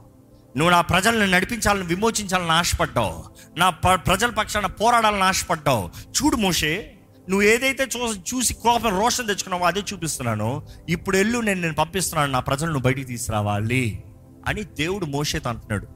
నువ్వు 0.59 0.71
నా 0.71 0.81
ప్రజల్ని 0.81 1.31
నడిపించాలని 1.31 1.87
విమోచించాలని 1.87 2.53
ఆశపడ్డావు. 2.53 3.25
నా 3.59 3.71
ప- 3.71 4.07
ప్రజల 4.07 4.31
పక్షాన 4.31 4.67
పోరాడాలని 4.67 5.23
ఆశపడ్డావు. 5.23 5.91
చూడు 6.09 6.37
మోషే 6.37 6.97
నువ్వు 7.29 7.43
ఏదైతే 7.43 7.89
చూ 7.97 8.15
చూసి 8.15 8.55
కోపం 8.55 9.00
రోషం 9.00 9.27
తెచ్చుకున్నావో 9.27 9.67
అదే 9.67 9.81
చూపిస్తున్నాను. 9.93 10.67
ఇప్పుడు 10.89 11.17
ఎల్లు 11.17 11.39
నేను 11.39 11.61
నేను 11.61 11.75
పంపిస్తున్నాను. 11.75 12.33
నా 12.33 12.41
ప్రజలను 12.41 12.79
బయటికి 12.79 13.07
తీసుకురావాలి 13.07 14.05
అని 14.47 14.65
దేవుడు 14.65 15.05
మోషేతో 15.05 15.50
అంటున్నాడు. 15.50 15.87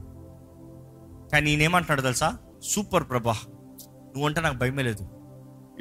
కానీ 1.31 1.45
నేనేమంటున్నాడు 1.45 2.01
తెలుసా? 2.01 2.37
సూపర్ 2.63 3.03
ప్రభా 3.09 3.37
నువ్వంటే 3.91 4.41
నాకు 4.41 4.57
భయమే 4.57 4.83
లేదు. 4.83 5.24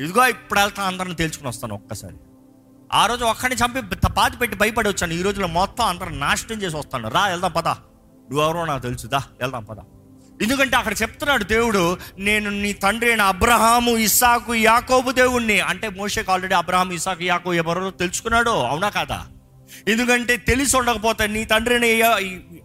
ఇదిగో 0.01 0.27
ఇప్పుడు 0.27 0.61
వెళ్తా 0.61 0.83
అందరిని 0.83 1.15
తేల్చుకుని 1.15 1.49
వస్తాను 1.49 1.75
ఒక్కసారి. 1.75 2.15
ఆ 2.93 3.07
రోజు 3.07 3.25
ఒక్కడిని 3.25 3.61
చంపి 3.61 3.97
పాతి 3.97 4.37
పెట్టి 4.37 4.57
భయపడి 4.57 4.89
వచ్చాను 4.89 5.13
ఈ 5.13 5.23
రోజులో 5.23 5.47
మొత్తం 5.47 5.85
అందరం 5.85 6.21
నాశనం 6.21 6.63
చేసి 6.63 6.77
వస్తాను. 6.77 7.09
రా 7.09 7.27
వెళ్దాం 7.27 7.53
పద. 7.53 7.69
నువ్వెవరో 7.69 8.65
నాకు 8.65 8.83
తెలుసు 8.83 9.07
దా 9.07 9.19
వెళ్దాం 9.19 9.65
పద. 9.65 9.77
ఎందుకంటే 10.43 10.77
అక్కడ 10.77 10.95
చెప్తున్నాడు 11.03 11.45
దేవుడు 11.45 11.97
నేను 12.19 12.51
నీ 12.51 12.73
తండ్రి 12.73 13.11
అయిన 13.11 13.23
అబ్రహాము 13.23 13.91
ఇస్సాకు 13.91 14.55
యాకోబు 14.55 15.11
దేవుణ్ణి. 15.11 15.61
అంటే 15.61 15.89
మోషేకి 15.89 16.31
ఆల్రెడీ 16.31 16.55
అబ్రహాం 16.55 16.91
ఇసాకు 16.91 17.23
యాకో 17.23 17.55
ఎవరో 17.55 17.91
తెలుసుకున్నాడు 17.91 18.51
అవునా 18.51 18.89
కాదా? 18.89 19.27
ఎందుకంటే 19.89 20.37
తెలిసి 20.37 20.77
ఉండకపోతే 20.77 21.27
నీ 21.27 21.45
తండ్రి 21.45 21.75
అయిన 21.75 22.07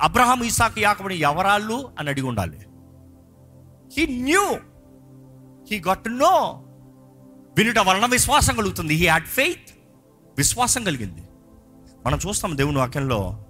అబ్రహాం 0.01 0.43
ఇస్సాకు 0.43 0.79
యాకోబుని 0.79 1.19
ఎవరాళ్ళు 1.19 1.91
అని 1.99 2.09
అడిగి 2.09 2.27
ఉండాలి. 2.27 2.57
He 3.97 4.05
knew 4.05 4.45
he 5.71 5.79
got 5.79 6.09
no 6.09 6.63
వినుట 7.59 7.79
వలన 7.79 8.05
విశ్వాసం 8.05 8.55
కలుగుతుంది. 8.55 8.93
హీ 8.93 9.05
హ్యాడ్ 9.05 9.25
ఫెయిత్ 9.25 9.69
విశ్వాసం 10.37 10.83
కలిగింది. 10.83 11.21
మనం 12.05 12.19
చూస్తాం 12.27 12.57
దేవుని 12.57 12.77
వాక్యంలో 12.77 13.45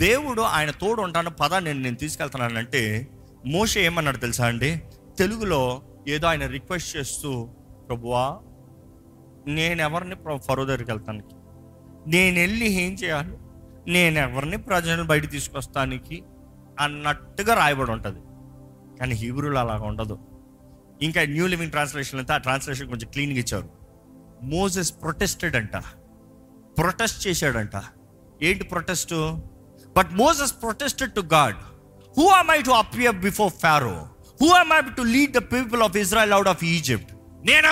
దేవుడు 0.00 0.42
ఆయన 0.42 0.70
తోడు 0.70 1.02
ఉంటాను 1.02 1.30
పద 1.30 1.54
నేను 1.54 1.80
నేను 1.80 1.96
తీసుకెళ్తానంటే 1.96 3.08
మోష 3.46 3.78
ఏమన్నాడు 3.78 4.16
తెలుసా 4.16 4.46
అండి? 4.46 4.82
తెలుగులో 5.18 5.82
ఏదో 6.08 6.26
ఆయన 6.26 6.46
రిక్వెస్ట్ 6.46 6.96
చేస్తూ 6.96 7.48
ప్రభువా 7.88 8.38
నేను 9.46 9.82
ఎవరిని 9.82 10.38
ఫరో 10.38 10.64
దగ్గరికి 10.64 10.90
వెళ్తానికి? 10.90 11.34
నేను 12.06 12.38
వెళ్ళి 12.38 12.68
ఏం 12.68 12.92
చేయాలి? 12.92 13.36
నేను 13.90 14.18
ఎవరిని 14.18 14.56
ప్రజలను 14.56 15.04
బయట 15.04 15.30
తీసుకొస్తానికి? 15.30 16.22
అన్నట్టుగా 16.80 17.54
రాయబడి 17.54 17.90
ఉంటుంది. 17.90 18.20
కానీ 18.98 19.14
హీబ్రూలు 19.14 19.58
అలాగ 19.58 19.80
ఉండదు. 19.82 20.18
ఇంకా 21.02 21.24
న్యూ 21.24 21.46
లివింగ్ 21.46 21.70
ట్రాన్స్లేషన్ 21.70 22.18
అంతా 22.20 22.34
ఆ 22.34 22.38
ట్రాన్స్లేషన్ 22.38 22.88
కొంచెం 22.88 23.10
క్లీన్గా 23.10 23.38
ఇచ్చారు. 23.38 23.68
మోజెస్ 24.42 24.92
ప్రొటెస్టెడ్ 24.92 25.56
అంట. 25.56 25.76
ప్రొటెస్ట్ 26.78 27.26
చేశాడంట. 27.26 27.70
ఏంటి 28.42 28.64
protest 28.64 29.14
but 29.96 30.12
Moses 30.12 30.52
protested 30.52 31.12
to 31.12 31.20
God 31.20 31.56
who 32.18 32.28
am 32.28 32.50
I 32.50 32.62
to 32.62 32.70
appear 32.70 33.16
before 33.16 33.52
Pharaoh 33.52 34.08
who 34.42 34.48
am 34.48 34.72
I 34.72 34.80
to 34.96 35.02
lead 35.02 35.32
the 35.32 35.38
people 35.38 35.82
of 35.82 35.96
Israel 35.96 36.32
out 36.32 36.48
of 36.48 36.64
Egypt 36.64 37.12
నేను 37.44 37.68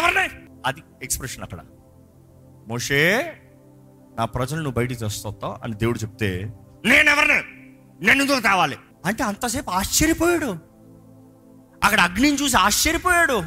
అది 0.67 0.83
ఎక్స్ప్రెషన్ 1.03 1.43
అక్కడ. 1.43 1.59
మోషే 2.69 3.33
నా 4.19 4.25
ప్రజలు 4.25 4.57
నువ్వు 4.57 4.73
బయటికి 4.73 5.01
తెస్తావు 5.01 5.65
అని 5.65 5.75
దేవుడు 5.75 5.99
చెప్తే 5.99 6.53
నేను 6.85 7.15
నన్ను 7.15 8.25
నేను 8.35 8.89
అంటే 9.05 9.23
అంతసేపు 9.23 9.71
ఆశ్చర్యపోయాడు. 9.71 10.68
అక్కడ 11.85 12.01
అగ్నిని 12.01 12.37
చూసి 12.37 12.57
ఆశ్చర్యపోయాడు. 12.57 13.43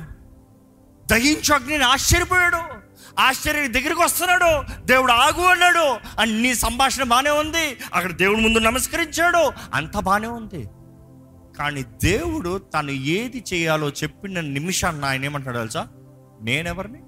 దహించు 1.12 1.54
అగ్నిని 1.54 1.84
ఆశ్చర్యపోయాడు. 1.84 2.58
ఆశ్చర్య 3.20 3.68
దగ్గరికి 3.68 4.04
వస్తున్నాడు. 4.04 4.64
దేవుడు 4.86 5.12
ఆగు 5.12 5.42
అన్నాడు. 5.42 5.98
అన్ని 6.20 6.56
సంభాషణ 6.56 7.04
బాగానే 7.04 7.30
ఉంది. 7.30 7.78
అక్కడ 7.94 8.12
దేవుడి 8.12 8.42
ముందు 8.42 8.60
నమస్కరించాడు. 8.60 9.52
అంత 9.74 9.98
బాగానే 9.98 10.28
ఉంది. 10.28 10.70
కానీ 11.58 11.84
దేవుడు 12.04 12.58
తను 12.58 12.92
ఏది 12.92 13.44
చేయాలో 13.54 13.90
చెప్పిన 13.90 14.40
నిమిషాన్ని 14.40 15.06
ఆయన 15.06 15.26
ఏమంటాడు 15.26 15.58
తెలుసా? 15.58 15.88
నేనెవరిని? 16.42 17.00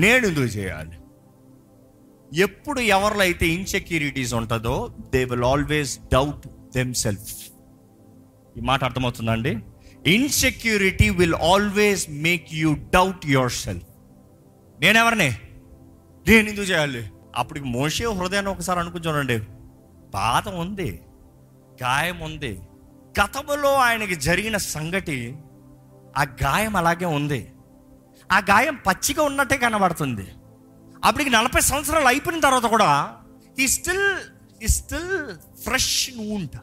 నేను 0.00 0.26
ఎందుకు 0.26 0.44
చేయాలి? 0.44 0.96
ఎప్పుడు 2.34 2.80
ఎవరిలో 2.80 3.20
అయితే 3.20 3.46
ఇన్సెక్యూరిటీస్ 3.46 4.34
ఉంటుందో 4.34 4.94
they 5.14 5.24
will 5.24 5.44
always 5.44 5.98
doubt 6.12 6.48
them 6.76 6.94
self 6.94 7.36
ఈ 8.56 8.60
మాట 8.60 8.84
అర్థమవుతుందండి 8.84 9.58
insecurity 10.06 11.10
will 11.10 11.34
always 11.34 12.06
make 12.10 12.46
you 12.52 12.74
doubt 12.74 13.26
your 13.26 13.52
self 13.52 13.84
నేనెవరిని? 14.80 15.30
నేను 16.28 16.48
ఎందుకు 16.48 16.66
చేయాలి? 16.66 17.10
అప్పటికి 17.36 17.66
మోసే 17.66 18.04
హృదయాన్ని 18.04 18.52
ఒకసారి 18.52 18.80
అనుకుంటానండి 18.80 19.38
బాధ 20.10 20.48
ఉంది 20.48 21.00
గాయం 21.82 22.20
ఉంది. 22.20 22.60
గతంలో 23.20 23.74
ఆయనకి 23.74 24.14
జరిగిన 24.14 24.56
సంగతి 24.56 25.36
ఆ 26.16 26.22
గాయం 26.22 26.76
అలాగే 26.76 27.04
ఉంది. 27.04 27.52
ఆ 28.32 28.38
గాయం 28.38 28.74
పచ్చిగా 28.74 29.22
ఉన్నట్టే 29.22 29.56
కనబడుతుంది. 29.56 30.28
అప్పటికి 31.04 31.30
నలభై 31.30 31.60
సంవత్సరాలు 31.60 32.04
అయిపోయిన 32.04 32.40
తర్వాత 32.40 32.62
కూడా 32.62 33.16
ఈ 33.58 33.66
స్టిల్ 33.66 34.16
ఈ 34.64 34.66
స్టిల్ 34.66 35.34
ఫ్రెష్ 35.62 36.10
ఉంటా. 36.18 36.60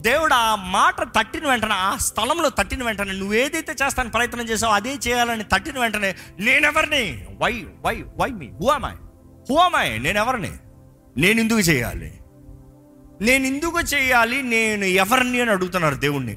దేవుడు 0.00 0.34
ఆ 0.34 0.54
మాట 0.54 1.02
తట్టిన 1.02 1.48
వెంటనే 1.48 1.74
ఆ 1.74 1.96
స్థలంలో 1.96 2.48
తట్టిన 2.48 2.84
వెంటనే 2.84 3.12
నువ్వు 3.12 3.34
ఏదైతే 3.34 3.72
చేస్తాను 3.72 4.10
ప్రయత్నం 4.10 4.48
చేసావో 4.48 4.74
అదే 4.74 4.94
చేయాలని 4.94 5.44
తట్టిన 5.44 5.78
వెంటనే 5.78 6.14
నేనెవరిని? 6.40 7.26
Why 7.38 7.66
why 7.80 8.04
why 8.16 8.30
me 8.30 8.48
who 8.48 9.56
am I 9.56 10.02
నేనెవరిని? 10.02 10.52
నేను 11.16 11.40
ఎందుకు 11.40 11.58
చేయాలి? 11.58 12.20
నేను 13.20 13.46
ఎందుకు 13.46 13.80
చేయాలి? 13.80 14.42
నేను 14.42 14.84
ఎవరిని 14.84 15.40
అని 15.40 15.50
అడుగుతున్నారు 15.50 15.94
దేవుణ్ణి. 15.94 16.36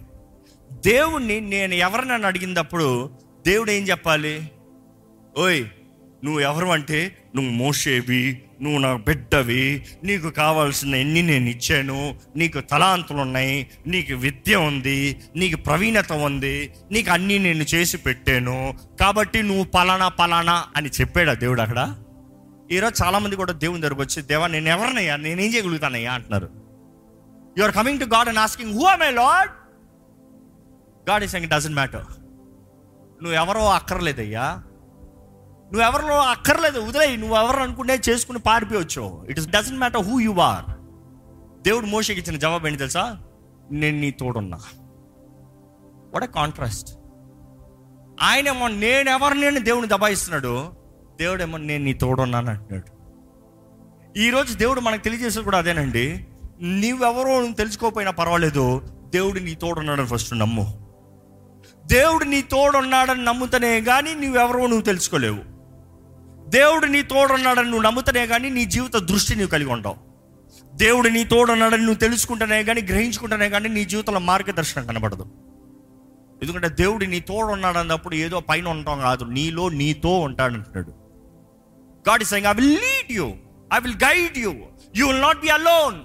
దేవుణ్ణి 0.71 1.39
నేను 1.39 1.73
ఎవరిని 1.73 2.13
అని 2.13 2.25
అడిగినప్పుడు 2.25 3.09
దేవుడు 3.47 3.71
ఏం 3.71 3.83
చెప్పాలి? 3.83 4.51
ఓయ్ 5.37 5.65
నువ్వు 6.23 6.39
ఎవరు 6.39 6.67
అంటే 6.67 7.18
నువ్వు 7.35 7.51
మోసేవి 7.51 8.43
నువ్వు 8.61 8.79
నా 8.79 8.95
బిడ్డవి 8.95 9.85
నీకు 10.03 10.29
కావాల్సిన 10.29 10.95
ఎన్ని 10.95 11.21
నేను 11.21 11.49
ఇచ్చాను 11.49 12.19
నీకు 12.35 12.59
తలాంతులు 12.59 13.17
ఉన్నాయి 13.17 13.67
నీకు 13.87 14.13
విద్య 14.13 14.55
ఉంది 14.55 15.17
నీకు 15.35 15.57
ప్రవీణత 15.57 16.13
ఉంది 16.13 16.73
నీకు 16.91 17.11
అన్నీ 17.11 17.37
నేను 17.37 17.63
చేసి 17.63 17.97
పెట్టాను. 17.97 18.77
కాబట్టి 18.99 19.43
నువ్వు 19.43 19.63
పలానా 19.63 20.07
పలానా 20.07 20.65
అని 20.75 20.89
చెప్పాడా 20.89 21.33
దేవుడు 21.33 21.61
అక్కడ? 21.61 21.95
ఈరోజు 22.71 23.03
చాలామంది 23.03 23.35
కూడా 23.35 23.51
దేవుని 23.53 23.81
దగ్గరకు 23.81 24.01
వచ్చి 24.01 24.21
దేవా 24.21 24.47
నేను 24.47 24.69
ఎవరినయ్యా? 24.69 25.15
నేనేం 25.15 25.53
చేయగలుగుతానయ్యా? 25.53 26.13
అంటున్నారు. 26.13 26.49
You 27.57 27.63
are 27.63 27.75
coming 27.75 27.99
to 27.99 28.05
God 28.05 28.29
and 28.29 28.39
asking 28.39 28.73
who 28.73 28.79
my 28.79 29.11
lord 29.11 29.49
God 31.09 31.23
is 31.23 31.35
అంగ్ 31.35 31.47
doesn't 31.47 31.75
matter 31.75 32.05
నువ్వు 33.23 33.33
ఎవరో 33.33 33.69
అక్కర్లేదయ్యా. 33.69 34.63
నువ్వు 35.73 35.81
ఎవరిలో 35.81 36.19
అక్కర్లేదు 36.19 36.79
వదిలేయి 36.79 37.17
నువ్వు 37.17 37.37
ఎవరు 37.37 37.57
అనుకుంటే 37.57 38.01
చేసుకుని 38.09 38.39
పారిపోవచ్చు 38.39 39.25
it 39.29 39.39
is 39.39 39.47
doesn't 39.47 39.79
matter 39.79 40.01
who 40.01 40.19
you 40.19 40.35
are 40.39 40.71
దేవుడు 41.63 41.85
మోషకి 41.85 42.19
ఇచ్చిన 42.19 42.37
జవాబు 42.37 42.67
ఏంటి 42.67 42.79
తెలుసా? 42.79 43.17
నేను 43.71 43.99
నీ 43.99 44.11
తోడున్నా. 44.11 44.59
వాట్ 46.13 46.23
ఎ 46.23 46.27
కాంట్రాస్ట్ 46.27 46.91
ఆయనేమో 48.21 48.67
నేనెవరు 48.67 49.33
నేను 49.33 49.59
దేవుని 49.59 49.87
దబాయిస్తున్నాడు. 49.87 50.71
దేవుడేమో 51.19 51.57
నేను 51.57 51.83
నీ 51.83 51.93
తోడున్నాను 51.93 52.49
అంటున్నాడు. 52.49 52.99
ఈరోజు 54.19 54.53
దేవుడు 54.53 54.79
మనకు 54.79 55.03
తెలియజేసేది 55.03 55.43
కూడా 55.43 55.57
అదేనండి. 55.57 56.27
నీవెవరో 56.61 57.39
నువ్వు 57.39 57.53
తెలుసుకోకపోయినా 57.53 58.11
పర్వాలేదు 58.11 58.81
దేవుడు 59.09 59.39
నీ 59.39 59.55
తోడున్నాడని 59.55 60.07
ఫస్ట్ 60.07 60.39
నమ్ము. 60.39 60.87
దేవుడు 61.85 62.23
నీ 62.23 62.41
తోడున్నాడని 62.41 63.25
నమ్ముతనే 63.25 63.81
కానీ 63.81 64.15
నువ్వెవరో 64.15 64.59
నువ్వు 64.59 64.81
తెలుసుకోలేవు. 64.81 65.48
దేవుడు 66.49 66.85
నీ 66.85 67.01
తోడున్నాడని 67.01 67.69
నువ్వు 67.69 67.81
నమ్ముతనే 67.81 68.27
కానీ 68.27 68.49
నీ 68.49 68.65
జీవిత 68.65 68.97
దృష్టి 68.97 69.33
నువ్వు 69.35 69.49
కలిగి 69.49 69.69
ఉండవు. 69.69 69.95
దేవుడు 70.75 71.09
నీ 71.09 71.23
తోడున్నాడని 71.23 71.83
నువ్వు 71.83 71.99
తెలుసుకుంటేనే 71.99 72.63
కానీ 72.63 72.81
గ్రహించుకుంటేనే 72.81 73.49
కానీ 73.49 73.69
నీ 73.69 73.85
జీవితంలో 73.85 74.19
మార్గదర్శనం 74.19 74.87
కనబడదు. 74.87 75.25
ఎందుకంటే 76.43 76.69
దేవుడు 76.69 77.05
నీ 77.05 77.19
తోడు 77.19 77.51
ఉన్నాడు 77.51 77.77
అన్నప్పుడు 77.77 78.15
ఏదో 78.15 78.39
పైన 78.39 78.67
ఉంటాం 78.67 79.01
కాదు 79.01 79.23
నీలో 79.23 79.69
నీతో 79.69 80.19
ఉంటాడు 80.19 80.53
అంటున్నాడు. 80.53 80.93
God 82.09 82.21
is 82.21 82.33
I 82.33 82.41
will 82.53 82.75
lead 82.75 83.11
you 83.11 83.27
I 83.73 83.79
will 83.79 83.99
guide 84.03 84.37
you 84.37 84.53
you 84.95 85.07
will 85.07 85.21
not 85.21 85.41
be 85.41 85.49
alone 85.49 85.99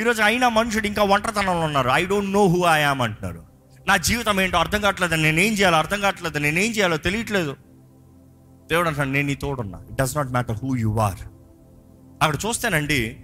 ఈరోజు 0.00 0.22
అయినా 0.22 0.48
మనుషుడు 0.48 0.86
ఇంకా 0.86 1.02
ఒంటరితనంలో 1.02 1.60
ఉన్నారు. 1.60 1.88
I 1.88 2.04
don't 2.06 2.32
know 2.32 2.46
who 2.46 2.64
I 2.64 2.80
am 2.82 3.02
అంటున్నారు 3.02 3.42
నా 3.88 3.96
జీవితం 3.96 4.40
ఏంటో 4.40 4.58
అర్థం 4.58 4.80
కావట్లేదు 4.80 5.14
నేనేం 5.14 5.52
చేయాలో 5.52 5.76
అర్థం 5.76 6.00
కావట్లేదు 6.00 6.38
నేనేం 6.38 6.70
చేయాలో 6.70 6.96
తెలియట్లేదు. 6.96 7.56
దేవుడు 8.70 8.88
అంటాడు 8.88 9.08
నేను 9.08 9.26
నీ 9.26 9.34
తోడున్నా. 9.34 9.78
It 9.78 9.96
does 9.96 10.16
not 10.16 10.30
matter 10.30 10.56
who 10.62 10.76
you 10.76 10.96
are 10.96 11.18
అక్కడ 12.22 12.36
చూస్తేనండి 12.46 13.20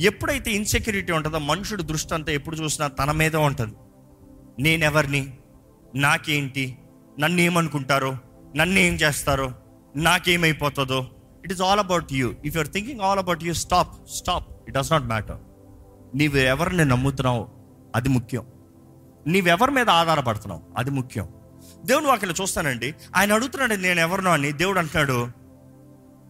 ఎప్పుడైతే 0.00 0.50
ఇన్సెక్యూరిటీ 0.50 1.12
ఉంటుందో 1.12 1.38
మనుషుడు 1.38 1.82
దృష్టి 1.82 2.14
అంతా 2.14 2.32
ఎప్పుడు 2.32 2.56
చూసినా 2.56 2.88
తన 2.88 3.10
మీదే 3.10 3.36
ఉంటుంది. 3.36 3.74
నేనెవరిని? 4.58 5.32
నాకేంటి? 5.94 6.78
నన్ను 7.18 7.40
ఏమనుకుంటారో 7.40 8.16
నన్ను 8.56 8.78
ఏం 8.78 8.94
చేస్తారో? 8.94 9.52
నాకేమైపోతుందో? 9.96 11.06
It 11.44 11.52
is 11.52 11.62
all 11.62 11.78
about 11.78 12.12
you 12.12 12.34
if 12.44 12.56
you're 12.56 12.68
thinking 12.68 13.00
all 13.00 13.18
about 13.18 13.44
you 13.44 13.52
stop 13.54 14.08
stop 14.08 14.48
it 14.68 14.76
does 14.76 14.92
not 14.92 15.04
matter 15.04 15.36
నీవు 16.14 16.36
ఎవరిని 16.36 16.84
నమ్ముతున్నావు 16.84 17.48
అది 17.96 18.08
ముఖ్యం. 18.08 18.46
నీవెవరి 19.26 19.70
మీద 19.70 19.88
ఆధారపడుతున్నావు? 19.88 20.62
అది 20.76 20.90
ముఖ్యం. 20.90 21.28
దేవుని 21.84 22.06
వాక్యలో 22.06 22.34
చూస్తానండి. 22.42 22.94
ఆయన 23.16 23.32
అడుగుతున్నాడు 23.32 23.74
నేను 23.74 24.00
ఎవరినో 24.00 24.30
అని. 24.30 24.52
దేవుడు 24.52 24.78
అంటున్నాడు 24.78 25.28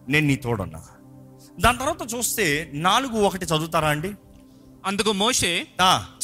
నేను 0.09 0.27
నీ 0.27 0.35
తోడున్నా. 0.35 0.83
దాని 1.59 1.77
తర్వాత 1.77 2.13
చూస్తే 2.13 2.71
నాలుగు 2.73 3.17
ఒకటి 3.17 3.45
చదువుతారా 3.45 3.89
అండి? 3.89 4.11
అందుకు 4.85 5.13
మోషే 5.13 5.67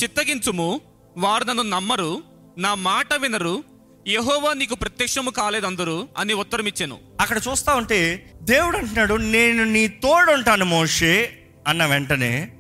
చిత్తగించుము 0.04 0.82
వారు 1.18 1.44
నన్ను 1.44 1.64
నమ్మరు 1.64 2.24
నా 2.58 2.76
మాట 2.76 3.14
వినరు 3.14 3.64
యెహోవా 4.08 4.54
నీకు 4.54 4.76
ప్రత్యక్షము 4.76 5.30
కాలేదందరు 5.30 6.08
అని 6.18 6.34
ఉత్తరం 6.34 6.66
ఇచ్చాను. 6.66 6.98
అక్కడ 7.20 7.42
చూస్తా 7.50 7.76
ఉంటే 7.76 8.32
దేవుడు 8.42 8.78
అంటున్నాడు 8.78 9.14
నేను 9.14 9.64
నీ 9.64 9.88
తోడు 9.88 10.32
ఉంటాను 10.32 10.66
మోషే 10.66 11.40
అన్న 11.68 11.86
వెంటనే 11.86 12.52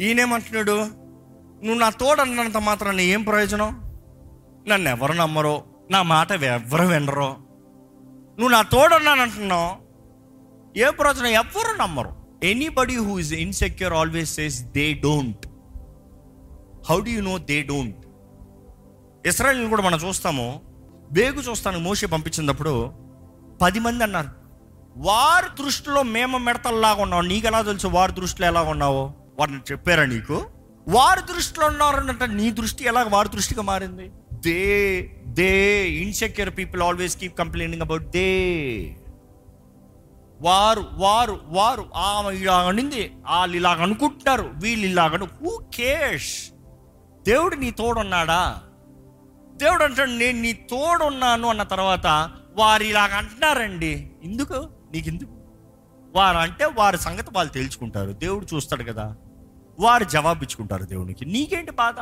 ఈయనేమంటున్నాడు 0.00 0.72
నువ్వు 1.64 1.78
నా 1.78 1.90
తోడు 1.90 2.20
అన్నంత 2.20 2.56
మాత్రాన్ని 2.56 3.04
ఏం 3.04 3.22
ప్రయోజనం? 3.22 3.98
నన్ను 4.68 4.88
ఎవరు 4.88 5.12
నమ్మరో? 5.12 5.64
నా 5.90 6.02
మాట 6.02 6.32
ఎవరు 6.32 6.86
వినరు. 6.86 7.36
నువ్వు 8.38 8.48
నా 8.48 8.62
తోడున్నాను 8.62 9.22
అంటున్నావు. 9.22 9.70
ఏ 10.78 10.90
ప్రయోజనం 10.90 11.26
ఎవ్వరు 11.26 11.76
నమ్మరు. 11.76 12.12
Anybody 12.42 12.96
who 12.96 13.18
is 13.18 13.32
insecure 13.32 13.92
always 13.92 14.34
says 14.34 14.62
they 14.62 14.92
don't 14.92 15.46
how 16.90 17.00
do 17.00 17.08
you 17.08 17.22
know 17.22 17.38
they 17.38 17.62
don't 17.62 17.96
Israel 19.26 19.68
కూడా 19.68 19.82
మనం 19.82 19.98
చూస్తాము. 19.98 20.60
వేగు 21.12 21.40
చూస్తాను 21.40 21.78
మోషే 21.78 22.06
పంపించినప్పుడు 22.06 22.92
పది 23.62 23.78
మంది 23.78 24.04
అన్నారు 24.04 24.28
వారి 24.96 25.64
దృష్టిలో 25.64 26.02
మేము 26.02 26.38
మెడతల్లాగా 26.38 27.02
ఉన్నావు 27.02 27.22
నీకు 27.22 27.46
ఎలా 27.46 27.62
తెలుసు 27.62 27.86
వారి 27.86 28.12
దృష్టిలో 28.12 28.48
ఎలా 28.48 28.62
ఉన్నావో? 28.62 29.12
వారిని 29.38 29.60
చెప్పారా 29.72 30.04
నీకు? 30.04 30.46
వారి 30.88 31.20
దృష్టిలో 31.34 31.66
ఉన్నారంటే 31.66 32.26
నీ 32.26 32.50
దృష్టి 32.50 32.84
ఎలా 32.84 33.02
వారి 33.02 33.28
దృష్టిగా 33.28 33.62
మారింది? 33.62 34.10
They 34.46 35.02
they 35.26 35.90
insecure 35.90 36.58
people 36.58 36.82
always 36.82 37.16
keep 37.16 37.38
complaining 37.38 37.82
about 37.82 38.04
they 38.04 38.96
వారు 40.40 40.86
వారు 40.92 41.40
వారు 41.44 41.86
ఆమె 41.96 42.36
ఇలాగనింది 42.36 43.12
వాళ్ళు 43.30 43.56
ఇలాగ 43.56 43.82
అనుకుంటున్నారు 43.82 44.50
వీళ్ళు 44.54 44.86
ఇలాగ 44.86 45.24
హూ 45.24 45.60
కేష్ 45.74 46.50
దేవుడు 47.22 47.56
నీ 47.56 47.70
తోడున్నాడా? 47.70 48.62
దేవుడు 49.56 49.84
అంటాడు 49.84 50.10
నేను 50.10 50.40
నీ 50.40 50.52
తోడున్నాను 50.52 51.48
అన్న 51.48 51.62
తర్వాత 51.62 52.30
వారు 52.56 52.82
ఇలాగ 52.82 53.14
అంటున్నారండి. 53.14 54.10
ఎందుకు? 54.24 54.68
నీకు 54.92 55.08
ఎందుకు 55.08 55.30
వారు 56.14 56.36
అంటే 56.36 56.64
వారి 56.64 56.98
సంగతి 56.98 57.30
వాళ్ళు 57.32 57.52
తెలుసుకుంటారు. 57.52 58.12
దేవుడు 58.12 58.46
చూస్తాడు 58.54 58.84
కదా. 58.84 59.16
వారు 59.80 60.04
జవాబిచ్చుకుంటారు 60.04 60.84
దేవునికి. 60.84 61.24
నీకేంటి 61.24 61.70
బాధ? 61.70 61.94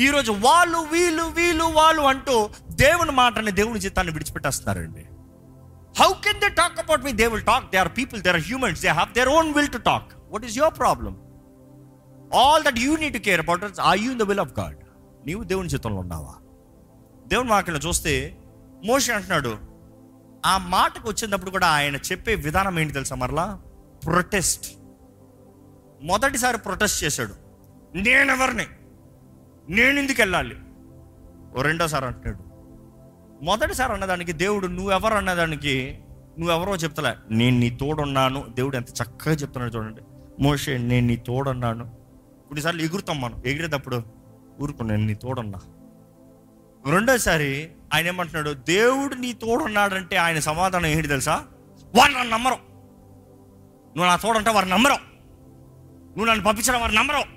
ఈరోజు 0.00 0.32
వాళ్ళు 0.32 0.78
వీళ్ళు 0.78 1.22
వీళ్ళు 1.22 1.64
వాళ్ళు 1.64 2.02
అంటూ 2.02 2.50
దేవుని 2.70 3.12
మాటని 3.12 3.50
దేవుని 3.50 3.80
చిత్తాన్ని 3.80 4.12
విడిచిపెట్టేస్తున్నారండి. 4.12 5.04
How 6.02 6.12
can 6.12 6.40
they 6.40 6.48
talk 6.48 6.78
about 6.78 7.04
me 7.04 7.12
they 7.12 7.26
will 7.26 7.42
talk 7.42 7.72
they 7.72 7.78
are 7.78 7.88
people 7.98 8.22
they 8.22 8.30
are 8.30 8.40
humans 8.40 8.82
they 8.82 8.88
have 8.88 9.12
their 9.12 9.28
own 9.28 9.54
will 9.54 9.70
to 9.70 9.78
talk 9.78 10.12
what 10.30 10.44
is 10.44 10.58
your 10.58 10.74
problem 10.78 11.16
all 12.34 12.64
that 12.64 12.78
you 12.78 12.96
need 12.96 13.14
to 13.14 13.18
care 13.18 13.40
about 13.40 13.80
are 13.80 13.98
you 13.98 14.10
in 14.10 14.18
the 14.18 14.22
will 14.22 14.40
of 14.40 14.52
God 14.60 14.76
నీవు 15.26 15.42
దేవుని 15.42 15.68
చిత్తంలో 15.68 15.96
ఉన్నావా? 15.96 16.34
దేవుని 17.26 17.50
వాక్యలో 17.50 17.78
చూస్తే 17.78 18.38
motion 18.84 19.14
అంటున్నాడు 19.14 19.58
ఆ 20.46 20.58
మాటకు 20.58 21.08
వచ్చినప్పుడు 21.08 21.50
కూడా 21.50 21.66
ఆయన 21.66 21.96
చెప్పే 21.96 22.34
విధానం 22.34 22.78
ఏంటి 22.78 22.92
తెలుసా 22.92 23.16
మరలా? 23.16 23.58
ప్రొటెస్ట్ 24.06 24.66
మొదటిసారి 26.02 26.58
ప్రొటెస్ట్ 26.58 27.04
చేశాడు. 27.04 27.34
నేనెవరిని 27.94 28.66
నేను 29.70 29.98
ఎందుకు 29.98 30.20
వెళ్ళాలి 30.20 30.56
ఓ 31.58 31.62
రెండోసారి 31.62 32.06
అంటున్నాడు 32.06 32.46
మొదటిసారి 33.44 33.92
అన్నదానికి 33.92 34.32
దేవుడు 34.32 34.66
నువ్వెవరు 34.66 35.14
అన్నదానికి 35.14 35.98
నువ్వెవరో 36.38 36.76
చెప్తలే. 36.76 37.14
నేను 37.30 37.58
నీ 37.58 37.70
తోడున్నాను. 37.70 38.46
దేవుడు 38.48 38.76
ఎంత 38.76 38.90
చక్కగా 38.90 39.34
చెప్తున్నాడు 39.34 39.76
చూడండి. 39.76 40.00
మోషే 40.42 40.78
నేను 40.78 41.06
నీ 41.06 41.16
తోడున్నాను. 41.16 41.84
కొన్నిసార్లు 42.46 42.82
ఎగురుతాం 42.82 43.20
మనం. 43.20 43.42
ఎగిరేటప్పుడు 43.46 44.02
ఊరుకు 44.62 44.82
నేను 44.82 45.06
నీ 45.06 45.14
తోడున్నా. 45.14 45.58
రెండోసారి 46.90 47.70
ఆయన 47.94 48.06
ఏమంటున్నాడు? 48.06 48.50
దేవుడు 48.50 49.14
నీ 49.14 49.32
తోడున్నాడంటే 49.32 50.16
ఆయన 50.16 50.38
సమాధానం 50.38 50.86
ఏంటి 50.86 51.08
తెలుసా? 51.08 51.44
వారు 51.94 52.12
నన్ను 52.12 52.30
నమ్మరు. 52.30 52.54
నువ్వు 53.96 54.04
నా 54.04 54.16
తోడంటే 54.16 54.50
వారు 54.50 54.66
నమ్మరు. 54.66 54.94
నువ్వు 56.04 56.24
నన్ను 56.24 56.44
పంపించడం 56.44 56.80
వారు 56.80 56.92
నమ్మరు. 56.92 57.35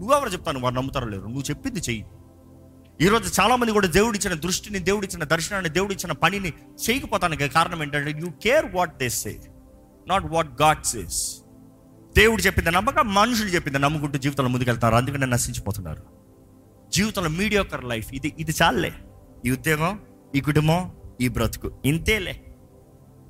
నువ్వెవరు 0.00 0.28
చెప్తాను 0.28 0.60
వారు 0.60 0.74
నమ్ముతారో 0.74 1.08
లేరు 1.08 1.22
నువ్వు 1.22 1.42
చెప్పింది 1.42 1.80
చెయ్యి. 1.80 2.04
ఈరోజు 3.00 3.40
చాలా 3.40 3.56
మంది 3.56 3.72
కూడా 3.72 3.86
దేవుడిచ్చిన 3.86 4.34
దృష్టిని 4.34 4.78
దేవుడిచ్చిన 4.78 5.24
దర్శనాన్ని 5.24 5.70
దేవుడిచ్చిన 5.70 6.12
పనిని 6.12 6.48
చేయకపోతానికి 6.48 7.48
కారణం 7.48 7.82
ఏంటంటే 7.82 8.10
you 8.20 8.26
care 8.30 8.66
what 8.74 8.98
they 8.98 9.08
say 9.08 9.40
not 10.08 10.24
what 10.24 10.62
God 10.62 10.84
says 10.84 11.38
దేవుడు 12.16 12.42
చెప్పింది 12.42 12.70
నమ్మక 12.70 12.98
మనుషులు 12.98 13.48
చెప్పింది 13.48 13.78
నమ్ముకుంటూ 13.78 14.18
జీవితంలో 14.18 14.50
ముందుకెళ్తారు. 14.50 14.94
అందుకనే 14.94 15.26
నశించిపోతున్నారు. 15.26 16.02
జీవితంలో 16.92 17.28
మీడియోకర్ 17.28 17.84
లైఫ్ 17.84 18.14
ఇది 18.14 18.32
ఇది 18.38 18.54
చాలే 18.62 18.92
ఈ 19.46 19.50
ఉద్యోగం 19.50 20.00
ఈ 20.34 20.40
కుటుంబం 20.40 20.92
ఈ 21.20 21.28
బ్రతుకు. 21.28 21.72
ఇంతేలే. 21.84 22.51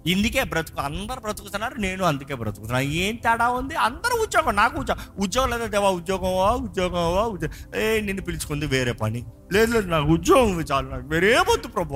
ఇందుకే 0.07 0.45
బ్రతుకు 0.45 0.81
అందరు 0.81 1.21
బ్రతుకుతున్నారు 1.21 1.75
నేను 1.75 2.05
అందుకే 2.05 2.35
బ్రతుకుతున్నాను 2.35 2.85
ఏం 2.85 3.17
తేడా 3.17 3.49
ఉంది? 3.49 3.75
అందరూ 3.75 4.23
ఉద్యోగం 4.23 4.57
నాకు 4.57 4.81
ఉద్యోగం 4.81 5.03
ఉద్యోగం 5.19 5.51
లేదా 5.51 5.67
దేవా 5.67 5.91
ఉద్యోగమా 5.91 6.51
ఉద్యోగమా 6.67 7.23
ఉద్యోగం 7.25 7.77
ఏ 7.77 8.01
నిన్ను 8.01 8.23
పిలుచుకుంది 8.23 8.67
వేరే 8.67 8.93
పని. 8.93 9.27
లేదు 9.53 9.73
లేదు 9.73 9.87
నాకు 9.87 10.07
ఉద్యోగం 10.07 10.61
చాలు 10.61 10.89
నాకు 10.89 11.07
వేరే 11.07 11.39
వద్దు 11.39 11.69
ప్రభు. 11.69 11.95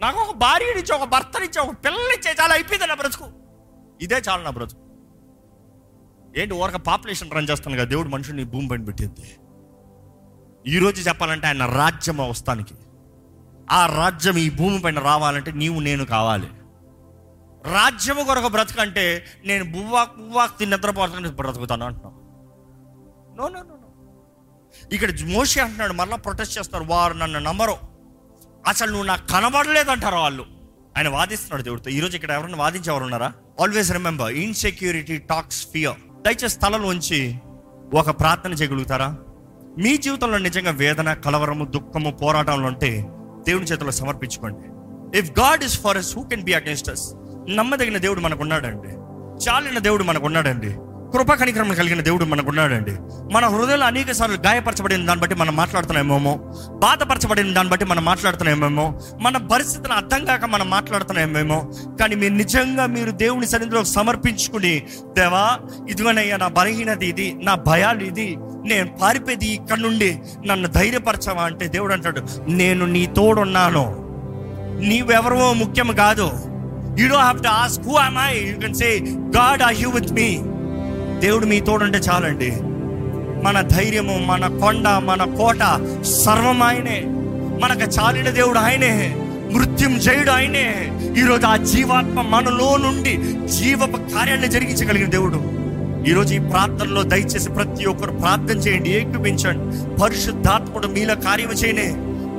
నాకు 0.00 0.18
ఒక 0.18 0.36
భార్యనిచ్చి 0.36 0.92
ఒక 0.94 1.04
భర్తనిచ్చి 1.04 1.60
ఒక 1.60 1.74
పిల్లనిచ్చే 1.84 2.34
చాలా 2.40 2.54
అయిపోయింది 2.54 2.86
నా 2.86 2.94
బ్రతుకు. 2.94 3.28
ఇదే 4.00 4.22
చాలు 4.28 4.42
నా 4.42 4.50
బ్రతుకు. 4.50 4.82
ఏంటి 6.36 6.54
ఊరక 6.54 6.76
పాపులేషన్ 6.76 7.30
రన్ 7.30 7.48
చేస్తాను 7.50 7.76
కదా 7.76 7.84
దేవుడు 7.84 8.08
మనుషుని 8.08 8.44
భూమి 8.44 8.68
పైన 8.68 8.84
పెట్టింది. 8.84 9.26
ఈరోజు 10.66 11.00
చెప్పాలంటే 11.08 11.46
ఆయన 11.46 11.66
రాజ్యం 11.66 12.20
అవస్థానికి 12.20 12.74
ఆ 13.70 13.86
రాజ్యం 13.86 14.38
ఈ 14.38 14.50
భూమి 14.50 14.80
పైన 14.80 14.98
రావాలంటే 14.98 15.52
నీవు 15.52 15.80
నేను 15.80 16.04
కావాలి. 16.04 16.46
రాజ్యము 17.72 18.22
కొరకు 18.22 18.48
బ్రతకంటే 18.48 19.24
నేను 19.44 19.64
బువ్వాక్ 19.64 20.16
బువ్వాక్ 20.16 20.58
తిని 20.58 20.70
నిద్రపోతాను 20.70 21.30
బ్రతుకుతాను 21.30 21.86
అంటున్నాను 21.86 22.16
నో 23.36 23.48
నో 23.48 23.64
నో 23.64 23.74
ఇక్కడ 24.92 25.10
మోషి 25.26 25.60
అంటున్నాడు 25.60 25.92
మరలా 25.92 26.16
ప్రొటెస్ట్ 26.16 26.58
చేస్తారు 26.58 26.84
వారు 26.84 27.14
నన్ను 27.14 27.38
నమ్మరు. 27.38 27.76
అసలు 28.66 28.90
నువ్వు 28.90 29.06
నాకు 29.06 29.26
కనబడలేదు 29.26 29.90
అంటారు 29.90 30.16
వాళ్ళు. 30.16 30.46
ఆయన 30.96 31.08
వాదిస్తున్నాడు 31.08 31.62
దేవుడితో. 31.62 31.90
ఈరోజు 31.90 32.16
ఇక్కడ 32.16 32.30
ఎవరైనా 32.30 32.58
వాదించి 32.58 32.90
ఉన్నారా? 32.90 33.32
Always 33.60 33.92
remember 33.92 34.32
insecurity 34.32 35.18
talks 35.18 35.66
fear 35.66 36.22
దయచేసి 36.22 36.48
స్థలంలోంచి 36.48 37.38
ఒక 37.94 38.10
ప్రార్థన 38.10 38.52
చేయగలుగుతారా? 38.52 39.16
మీ 39.78 39.96
జీవితంలో 39.96 40.38
నిజంగా 40.38 40.70
వేదన 40.70 41.14
కలవరము 41.14 41.64
దుఃఖము 41.64 42.10
పోరాటంలో 42.10 42.68
ఉంటే 42.68 43.06
దేవుని 43.48 43.66
చేతిలో 43.66 43.90
సమర్పించుకోండి. 43.90 44.64
If 45.18 45.30
God 45.40 45.64
is 45.64 45.80
for 45.80 45.96
us 45.96 46.16
who 46.16 46.22
can 46.22 46.42
be 46.42 46.52
against 46.54 46.90
us 46.90 47.14
నమ్మదగిన 47.48 47.98
దేవుడు 47.98 48.20
మనకు 48.20 48.40
ఉన్నాడండి 48.40 48.88
చాలిన 49.48 49.78
దేవుడు 49.78 50.04
మనకున్నాడండి. 50.04 50.76
కృప 51.12 51.32
కనికరం 51.32 51.74
కలిగిన 51.74 52.00
దేవుడు 52.00 52.24
మనకున్నాడండి. 52.24 52.94
మన 53.34 53.46
హృదయంలో 53.46 53.86
అనేక 53.86 54.12
సార్లు 54.12 54.36
గాయపరచబడిన 54.36 55.06
దాన్ని 55.06 55.22
బట్టి 55.22 55.36
మనం 55.36 55.56
మాట్లాడుతున్నామేమో. 55.56 56.40
బాధపరచబడిన 56.70 57.54
దాన్ని 57.54 57.70
బట్టి 57.70 57.86
మనం 57.86 58.04
మాట్లాడుతున్నామేమో. 58.04 59.00
మన 59.20 59.36
పరిస్థితిని 59.36 59.94
అర్థం 59.94 60.24
కాక 60.24 60.44
మనం 60.44 60.70
మాట్లాడుతున్నామేమో. 60.70 61.72
కానీ 62.00 62.14
మీరు 62.14 62.34
నిజంగా 62.34 62.86
మీరు 62.86 63.10
దేవుని 63.10 63.46
సన్నిధిలో 63.46 63.84
సమర్పించుకుని 63.84 64.86
దేవా 65.18 65.58
ఇదిగోనయ్యా 65.88 66.36
నా 66.36 66.48
బలహీనత 66.48 67.02
ఇది 67.02 67.34
నా 67.42 67.54
భయాలు 67.54 68.04
ఇది 68.04 68.36
నేను 68.68 68.88
పారిపోయేది 69.02 69.46
ఇక్కడ 69.46 69.78
నుండి 69.78 70.18
నన్ను 70.46 70.68
ధైర్యపరచవా 70.68 71.42
అంటే 71.42 71.68
దేవుడు 71.68 71.92
అంటాడు 71.92 72.22
నేను 72.48 72.86
నీ 72.86 73.06
తోడున్నాను. 73.06 73.96
నీవెవరో 74.80 75.52
ముఖ్యం 75.52 75.92
కాదు. 75.92 76.30
You 76.98 77.08
do 77.08 77.16
have 77.16 77.42
to 77.42 77.48
ask 77.48 77.84
who 77.84 77.94
am 77.94 78.18
I 78.18 78.48
you 78.48 78.60
can 78.60 78.74
say 78.74 78.98
God 79.08 79.62
are 79.62 79.74
you 79.78 79.90
with 79.90 80.12
me 80.12 80.38
దేవుడు 81.20 81.46
మీ 81.46 81.60
తోడుంటే 81.60 81.98
చాలండి. 81.98 82.52
మన 83.44 83.60
ధైర్యము 83.60 84.18
మన 84.26 84.58
కొండ 84.58 84.88
మన 84.88 85.34
కోట 85.36 85.60
సర్వం 86.02 86.62
ఆయనే. 86.62 87.02
మనకు 87.62 87.80
చాలిన 87.80 88.30
దేవుడు 88.30 88.58
ఆయనే. 88.58 89.16
మృత్యుం 89.52 89.98
జయుడు 89.98 90.30
ఆయనే. 90.30 90.92
ఈరోజు 91.18 91.46
ఆ 91.46 91.56
జీవాత్మ 91.56 92.22
మనలో 92.22 92.76
నుండి 92.76 93.16
జీవపు 93.48 93.96
కార్యాన్ని 93.96 94.48
జరిగించగలిగిన 94.48 95.10
దేవుడు. 95.10 95.57
ఈరోజు 96.06 96.34
ఈ 96.34 96.40
ప్రార్థనలో 96.50 97.02
దయచేసి 97.02 97.48
ప్రతి 97.50 97.84
ఒక్కరు 97.86 98.12
ప్రార్థన 98.20 98.56
చేయండి 98.56 98.90
ఏకుపించండి 98.90 99.64
పరిశుద్ధాత్ముడు 100.02 100.86
మీలో 100.88 101.14
కార్యము 101.24 101.52
చేయనే 101.52 101.88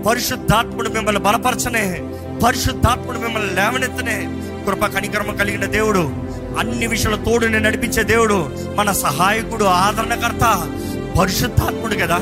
పరిశుద్ధాత్ముడు 0.05 0.89
మిమ్మల్ని 0.89 1.19
బలపరచనే 1.19 1.85
పరిశుద్ధాత్ముడు 2.43 3.19
మిమ్మల్ని 3.19 3.53
లేవనెత్తనే 3.53 4.17
కృప 4.65 4.85
కనికరమ 4.85 5.31
కలిగిన 5.31 5.65
దేవుడు 5.65 6.03
అన్ని 6.59 6.87
విషయాల 6.87 7.15
తోడుని 7.25 7.59
నడిపించే 7.59 8.03
దేవుడు 8.03 8.37
మన 8.75 8.91
సహాయకుడు 9.01 9.65
ఆదరణకర్త 9.79 10.45
పరిశుద్ధాత్ముడు 11.19 11.95
కదా. 11.95 12.19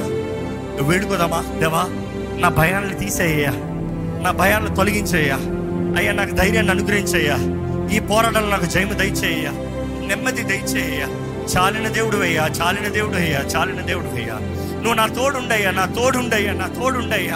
వేడుకోదామా 0.81 1.41
దేవా 1.59 1.83
నా 2.39 2.49
భయాలను 2.49 2.93
తీసేయ్యా 2.99 3.53
నా 4.21 4.31
భయాలను 4.31 4.75
తొలగించేయ్యా 4.75 5.37
అయ్యా 5.97 6.11
నాకు 6.11 6.31
ధైర్యాన్ని 6.31 6.71
అనుగ్రహించయ్యా 6.71 7.37
ఈ 7.95 7.99
పోరాటాలు 7.99 8.49
నాకు 8.49 8.65
జయము 8.65 8.93
దయచేయ్యా 8.93 9.51
నెమ్మది 10.07 10.43
దయచేయ్యా. 10.43 11.07
చాలిన 11.55 11.87
దేవుడు 11.87 12.17
అయ్యా 12.17 12.47
చాలిన 12.47 12.87
దేవుడు 12.87 13.15
అయ్యా 13.15 13.39
చాలిన 13.39 13.81
దేవుడు 13.81 14.15
అయ్యా. 14.15 14.39
నువ్వు 14.77 14.93
నా 14.93 15.07
తోడుండయ్యా 15.07 15.71
నా 15.71 15.85
తోడుండయ్యా 15.85 16.53
నా 16.53 16.67
తోడుండయ్యా. 16.67 17.35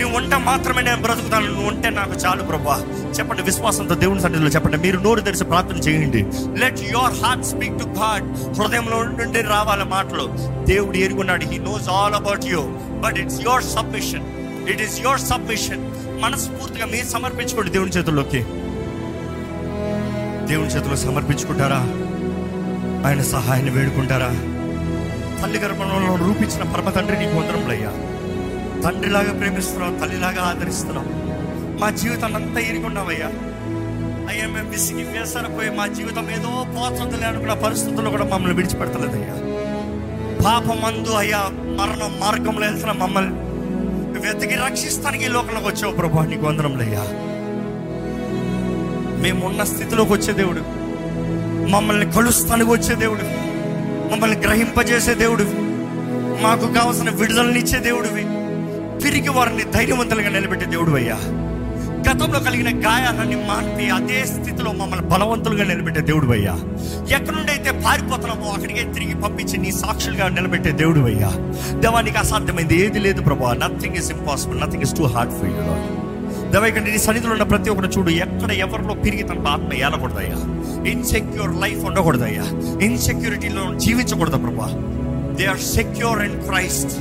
నువ్వు 0.00 0.16
ఉంటే 0.16 0.36
మాత్రమే 0.36 0.82
నేను 0.82 1.02
బ్రతుకుతాను 1.02 1.46
నువ్వు 1.46 1.68
ఉంటే 1.68 1.90
నాకు 1.90 2.10
చాలు 2.10 2.42
ప్రభా. 2.42 2.86
చెప్పండి 3.18 3.42
విశ్వాసంతో 3.42 3.94
దేవుని 3.94 4.20
సన్నిధిలో 4.20 4.50
చెప్పండి 4.50 4.76
మీరు 4.76 5.00
నోరు 5.00 5.20
తెరిచి 5.20 5.44
ప్రార్థన 5.44 5.76
చేయండి. 5.76 6.26
Let 6.60 6.80
your 6.80 7.14
heart 7.24 7.44
speak 7.44 7.78
to 7.78 7.84
God 7.84 8.58
హృదయంలో 8.60 9.02
నుండి 9.02 9.42
రావాలి 9.42 9.84
మాటలు. 9.84 10.28
దేవుడు 10.64 10.96
ఎరుగున్నాడు. 10.96 11.44
He 11.44 11.58
knows 11.58 11.88
all 11.88 12.14
about 12.14 12.44
you 12.44 12.60
but 13.04 13.18
it's 13.18 13.40
your 13.40 13.64
submission 13.64 14.22
it 14.70 14.82
is 14.82 15.00
your 15.00 15.20
submission 15.20 15.90
మనస్ఫూర్తిగా 16.20 16.86
మీరు 16.86 17.06
సమర్పించుకోండి 17.06 17.70
దేవుని 17.70 17.90
చేతుల్లోకి. 17.90 18.42
దేవుని 20.46 20.68
చేతుల్లో 20.68 20.96
సమర్పించుకుంటారా? 20.96 22.09
ఆయన 23.06 23.22
సహాయాన్ని 23.32 23.72
వేడుకుంటారా? 23.76 24.30
తల్లి 25.40 25.58
గర్భంలో 25.58 25.98
రూపించిన 26.22 26.62
పరమ 26.72 26.88
తండ్రి 26.96 27.16
నీకు 27.20 27.36
వందరములయ్యా 27.38 27.92
తండ్రిలాగా 28.84 29.32
ప్రేమిస్తున్నాం 29.38 29.94
తల్లిలాగా 30.02 30.42
ఆదరిస్తున్నాం 30.42 31.06
మా 31.80 31.88
జీవితాన్ని 32.00 32.38
అంతా 32.40 32.60
ఎరుగున్నావయ్యా 32.70 33.28
అయ్యా 34.30 34.46
మేము 34.46 34.68
విసిగి 34.70 35.04
వేసరిపోయి 35.12 35.70
మా 35.70 35.86
జీవితం 35.96 36.26
ఏదో 36.30 36.50
పోతుందిలే 36.74 37.26
అనుకున్న 37.26 37.54
పరిస్థితుల్లో 37.64 38.10
కూడా 38.10 38.24
మమ్మల్ని 38.24 38.56
విడిచిపెడతలేదయ్యా 38.56 39.36
పాపమందు 40.44 41.12
అయ్యా 41.14 41.40
మరణ 41.78 42.02
మార్గంలో 42.20 42.64
వెళ్తున్న 42.66 42.92
మమ్మల్ని 43.02 43.34
వెతికి 44.20 44.56
రక్షిస్తానికి 44.62 45.24
ఈ 45.24 45.32
లోకంలోకి 45.34 45.66
వచ్చావు 45.66 45.92
ప్రభా 45.92 46.24
నీకు 46.24 46.46
వందరంలయ్యా 46.46 47.04
మేము 49.22 49.40
ఉన్న 49.46 49.62
స్థితిలోకి 49.64 50.12
వచ్చే 50.12 50.32
దేవుడు. 50.32 50.62
మమ్మల్ని 51.68 52.12
కలుస్తానికి 52.12 52.70
వచ్చే 52.70 52.94
దేవుడు. 52.94 53.22
మమ్మల్ని 54.12 54.36
గ్రహింపజేసే 54.36 55.14
దేవుడు. 55.14 55.44
మాకు 56.42 56.72
కావలసిన 56.72 57.10
విడుదలనిచ్చే 57.10 57.78
దేవుడివి 57.78 58.24
తిరిగి 59.02 59.28
వారిని 59.28 59.62
ధైర్యవంతులుగా 59.64 60.28
నిలబెట్టే 60.28 60.66
దేవుడు 60.66 60.90
అయ్యా. 60.90 61.14
గతంలో 62.10 62.40
కలిగిన 62.40 62.86
గాయాలన్నీ 62.86 63.34
మాన్పి 63.34 63.90
అదే 63.90 64.24
స్థితిలో 64.24 64.72
మమ్మల్ని 64.72 65.06
బలవంతులుగా 65.06 65.64
నిలబెట్టే 65.64 66.00
దేవుడు 66.00 66.32
అయ్యా. 66.32 66.52
ఎక్కడి 67.16 67.36
నుండి 67.36 67.52
అయితే 67.52 67.70
పారిపోతున్నామో 67.70 68.50
అక్కడికే 68.50 68.92
తిరిగి 68.92 69.14
పంపించి 69.14 69.56
నీ 69.56 69.72
సాక్షులుగా 69.72 70.28
నిలబెట్టే 70.28 70.70
దేవుడు 70.70 71.00
అయ్యా. 71.00 71.30
దేవానికి 71.80 72.16
అసాధ్యమైంది 72.16 72.80
ఏది 72.80 72.98
లేదు 72.98 73.22
ప్రభా. 73.22 73.52
Nothing 73.52 73.96
is 73.96 74.12
impossible 74.12 74.60
nothing 74.60 74.82
is 74.82 74.96
too 74.96 75.04
hard 75.04 75.32
for 75.32 75.46
you 75.46 75.54
దేవా 76.52 76.68
కంటే 76.68 76.90
నీ 76.90 76.98
సన్నిధిలో 76.98 77.32
ఉన్న 77.32 77.42
ప్రతి 77.42 77.70
ఒక్కరు 77.70 77.86
చూడు. 77.86 78.10
ఎక్కడ 78.10 78.50
ఎవరిలో 78.52 78.94
పిరిగి 78.94 79.22
తన 79.22 79.46
ఆత్మ 79.48 79.72
ఏలకూడదయ్యా? 79.72 80.38
Insecure 80.90 81.60
life 81.60 81.84
ఉండకూడదయ్యా. 81.84 82.42
ఇన్సెక్యూరిటీలో 82.84 83.78
జీవించకూడదు 83.78 84.36
ప్రభా. 84.36 84.66
They 85.34 85.46
are 85.46 85.58
secure 85.58 86.22
in 86.22 86.42
Christ 86.42 86.92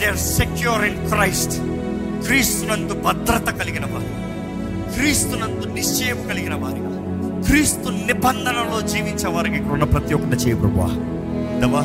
they 0.00 0.06
are 0.06 0.16
secure 0.16 0.84
in 0.84 1.08
Christ 1.08 1.60
క్రీస్తునందు 2.26 2.94
భద్రత 2.94 3.50
కలిగిన 3.50 3.84
వారు. 3.84 4.26
క్రీస్తునందు 4.94 5.74
నిశ్చయం 5.74 6.28
కలిగిన 6.28 6.54
వారిగా 6.54 6.92
క్రీస్తు 7.42 7.88
నిబంధనలో 7.88 8.80
జీవించే 8.80 9.28
వారికి 9.28 9.56
ఇక్కడ 9.56 9.72
ఉన్న 9.72 9.84
ప్రతి 9.84 10.14
ఒక్కటి 10.14 10.36
చేయ 10.36 10.54
ప్రభా. 10.54 10.86
దేవా 11.60 11.80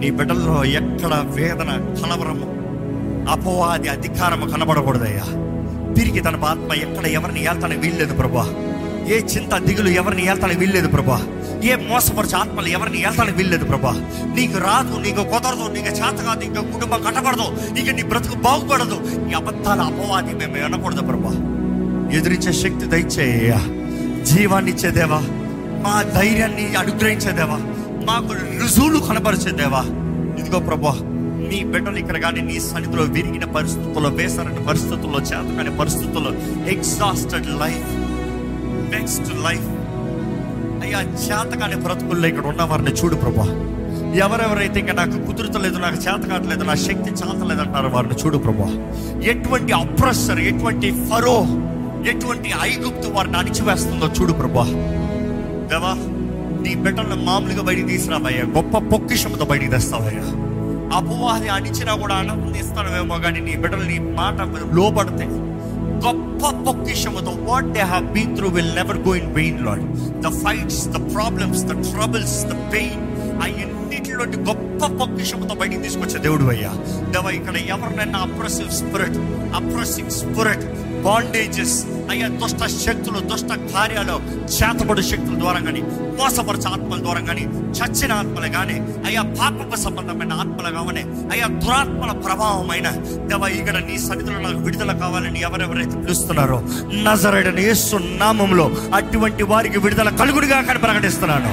నీ 0.00 0.10
బిడ్డల్లో 0.10 0.64
ఎక్కడ 0.64 1.24
వేదన 1.26 1.94
కలవరము 2.02 2.56
అపవాది 3.30 3.88
అధికారము 3.88 4.50
కనబడకూడదయ్యా. 4.50 5.55
తిరిగి 5.96 6.20
తన 6.20 6.44
ఆత్మ 6.44 6.72
ఎక్కడ 6.86 7.06
ఎవరిని 7.06 7.40
ఏళ్తానికి 7.44 7.80
వీల్లేదు 7.80 8.14
ప్రభా. 8.14 8.44
ఏ 9.08 9.16
చింత 9.32 9.54
దిగులు 9.56 9.88
ఎవరిని 9.90 10.22
ఏళ్తానికి 10.26 10.60
వీల్లేదు 10.60 10.88
ప్రభా. 10.88 11.18
ఏ 11.64 11.74
మోసపరిచే 11.76 12.36
ఆత్మలు 12.36 12.68
ఎవరిని 12.68 12.98
ఏళ్తానికి 13.02 13.36
వీల్లేదు 13.38 13.64
ప్రభా. 13.64 13.92
నీకు 14.34 14.58
రాదు 14.58 14.94
నీకు 14.98 15.22
కుదరదు 15.24 15.66
నీకు 15.72 15.92
చేత 15.98 16.18
కాదు 16.26 16.40
నీకు 16.40 16.62
కుటుంబం 16.72 17.00
కట్టబడదు 17.02 17.46
ఇక 17.80 17.90
నీ 17.90 18.02
బ్రతుకు 18.02 18.36
బాగుపడదు. 18.36 18.96
నీ 19.26 19.34
అబద్ధాల 19.34 19.80
అపవాది 19.82 20.34
మేము 20.34 20.54
వినకూడదు 20.54 21.02
ప్రభా. 21.02 21.32
ఎదిరించే 22.18 22.52
శక్తి 22.52 22.86
దయచేయ్యా 22.86 23.60
జీవాన్ని 24.24 24.70
ఇచ్చేదేవా 24.70 25.20
మా 25.84 26.02
ధైర్యాన్ని 26.14 26.76
అనుగ్రహించేదేవా 26.76 27.58
మాకు 28.06 28.32
రుజువులు 28.60 28.98
కనపరిచేదేవా 28.98 29.82
ఇదిగో 30.38 30.58
ప్రభా 30.58 30.94
నీ 31.50 31.64
బిడ్డలు 31.64 31.98
ఇక్కడ 31.98 32.16
కానీ 32.16 32.40
నీ 32.40 32.60
సన్నిధిలో 32.60 33.02
విరిగిన 33.16 33.44
పరిస్థితుల్లో 33.56 34.08
వేసరని 34.08 34.62
పరిస్థితుల్లో 34.66 35.18
చేతకాని 35.30 35.72
పరిస్థితుల్లో 35.78 36.32
ఎగ్జాస్టెడ్ 36.74 37.48
లైఫ్ 37.62 37.90
నెక్స్ట్ 38.94 39.30
లైఫ్ 39.44 39.68
అయ్యా 40.84 41.00
చేతకాని 41.24 41.76
బ్రతుకుల్లో 41.76 42.28
ఇక్కడ 42.28 42.46
ఉన్న 42.46 42.62
వారిని 42.62 42.90
చూడు 42.90 43.16
ప్రభా. 43.16 43.46
ఎవరెవరైతే 44.24 44.78
ఇంకా 44.80 44.92
నాకు 44.92 45.16
కుదురుతలేదు 45.26 45.78
నాకు 45.78 45.96
చేత 45.96 46.22
కావట్లేదు 46.30 46.64
నా 46.64 46.74
శక్తి 46.74 47.10
చాలతలేదు 47.10 47.60
అంటారు 47.60 47.88
వారిని 47.88 48.14
చూడు 48.22 48.38
ప్రభా. 48.38 48.68
ఎటువంటి 49.32 49.72
అప్రెసర్ 49.72 50.40
ఎటువంటి 50.50 50.90
ఫరో 51.08 51.36
ఎటువంటి 52.10 52.50
ఐగుప్తు 52.62 53.08
వారిని 53.08 53.36
అణిచివేస్తుందో 53.36 54.06
చూడు 54.20 54.32
ప్రభా. 54.32 54.66
దేవా 55.70 55.92
నీ 56.64 56.74
బిడ్డలను 56.74 57.24
మామూలుగా 57.24 57.62
బయటికి 57.62 57.88
తీసుకురావయ్యా 57.88 58.44
గొప్ప 58.56 58.78
పొక్కిషంతో 58.92 59.44
బయటికి 59.44 59.70
తెస్తావయ్యా. 59.70 60.26
అపవాది 60.92 61.48
అడిచినా 61.48 61.94
కూడా 61.94 62.14
ఆనందిస్తావేమో 62.14 63.18
కానీ 63.18 63.40
నీ 63.40 63.56
బిడ్డలు 63.56 63.84
నీ 63.84 63.98
మాట 63.98 64.40
లోపడితే 64.74 65.26
గొప్ప 66.04 66.50
పొక్కిషముతో 66.66 67.32
what 67.48 67.66
they 67.66 67.80
have 67.80 68.04
been 68.04 68.36
through 68.36 68.48
will 68.48 68.74
never 68.74 68.98
go 68.98 69.14
in 69.14 69.34
vain 69.34 69.64
lord 69.66 69.84
the 70.20 70.32
fights 70.44 70.88
the 70.88 71.14
problems 71.14 71.64
the 71.64 71.72
troubles 71.90 72.46
the 72.46 72.52
pain 72.72 73.02
అన్నిటిలో 73.42 73.75
వీటిలోని 73.88 74.38
గొప్ప 74.48 74.62
పక్షముతో 75.00 75.54
బయటికి 75.60 75.82
తీసుకొచ్చే 75.84 76.18
దేవుడు 76.24 76.46
అయ్యా. 76.52 76.72
దేవ 77.12 77.26
ఇక్కడ 77.36 77.56
ఎవరినైనా 77.72 78.20
oppressive 78.26 78.72
spirit 78.78 79.18
oppressing 79.58 80.12
spirit 80.16 80.64
bondages 81.06 81.76
అయ్యా 82.12 82.26
దుష్ట 82.36 82.62
శక్తులు 82.76 83.20
దుష్ట 83.28 83.50
కార్యాలు 83.70 84.14
చేతబడు 84.54 85.02
శక్తుల 85.08 85.36
ద్వారా 85.42 85.60
కానీ 85.66 85.80
మోసపరచ 86.18 86.66
ఆత్మల 86.72 86.98
ద్వారా 87.00 87.22
కానీ 87.28 87.44
చచ్చిన 87.78 88.12
ఆత్మలు 88.16 88.48
కానీ 88.54 88.76
అయ్యా 89.06 89.22
పాపపు 89.36 89.78
సంబంధమైన 89.82 90.32
ఆత్మలు 90.42 90.70
కావని 90.76 91.02
అయ్యా 91.32 91.48
దురాత్మల 91.58 92.12
ప్రభావమైన 92.24 92.90
దేవ 93.30 93.42
ఇక్కడ 93.56 93.78
నీ 93.86 93.96
సన్నిధిలో 94.04 94.40
నాకు 94.40 94.62
విడుదల 94.66 94.92
కావాలని 95.02 95.40
ఎవరెవరైతే 95.48 95.96
పిలుస్తున్నారో 96.02 96.58
నజరడని 97.06 97.64
యేసు 97.64 97.98
నామంలో 98.22 98.66
అటువంటి 99.00 99.46
వారికి 99.50 99.80
విడుదల 99.84 100.10
కలుగుడిగా 100.20 100.60
కానీ 100.62 100.82
ప్రకటిస్తున్నాను 100.86 101.52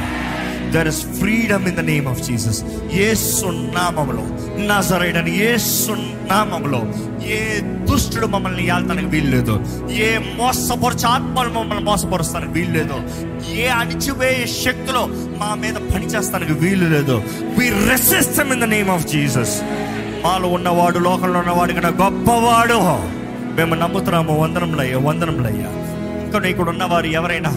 there 0.74 0.88
is 0.88 1.02
freedom 1.20 1.66
in 1.68 1.76
the 1.76 1.80
name 1.80 2.08
of 2.08 2.22
Jesus 2.24 2.60
ఏ 3.06 3.14
సున్నామంలో 3.14 4.26
నా 4.66 4.82
సరైన 4.82 5.28
ఏ 5.28 5.58
సున్నామంలో 5.58 6.82
ఏ 7.38 7.40
దుష్టుడు 7.90 8.28
మమ్మల్ని 8.28 8.64
ఏళ్తానికి 8.68 9.08
వీల్లేదు. 9.08 9.54
ఏ 9.92 10.10
మోసపరచు 10.18 11.08
ఆత్మలు 11.08 11.50
మమ్మల్ని 11.50 11.84
మోసపరుస్తానికి 11.84 12.52
వీల్లేదు. 12.52 12.98
ఏ 13.54 13.68
అణిచివేయే 13.68 14.46
శక్తులు 14.64 15.04
మా 15.40 15.56
మీద 15.56 15.74
పనిచేస్తానికి 15.74 16.54
వీలు 16.54 16.88
లేదు 16.96 17.16
we 17.58 17.68
resist them 17.90 18.52
in 18.54 18.62
the 18.62 18.64
name 18.64 18.90
of 18.90 19.08
Jesus 19.08 19.56
మాలో 20.26 20.48
ఉన్నవాడు 20.48 21.00
లోకంలో 21.00 21.40
ఉన్నవాడు 21.40 21.74
కన్నా 21.74 21.90
గొప్పవాడు. 21.90 22.80
మేము 23.58 23.76
నమ్ముతున్నాము. 23.76 24.34
వందనములయ్యా 24.42 24.98
వందనములయ్యా. 24.98 25.70
ఇంకా 26.26 26.48
ఇక్కడ 26.48 26.70
ఉన్నవారు 26.70 27.08
ఎవరైనా 27.08 27.52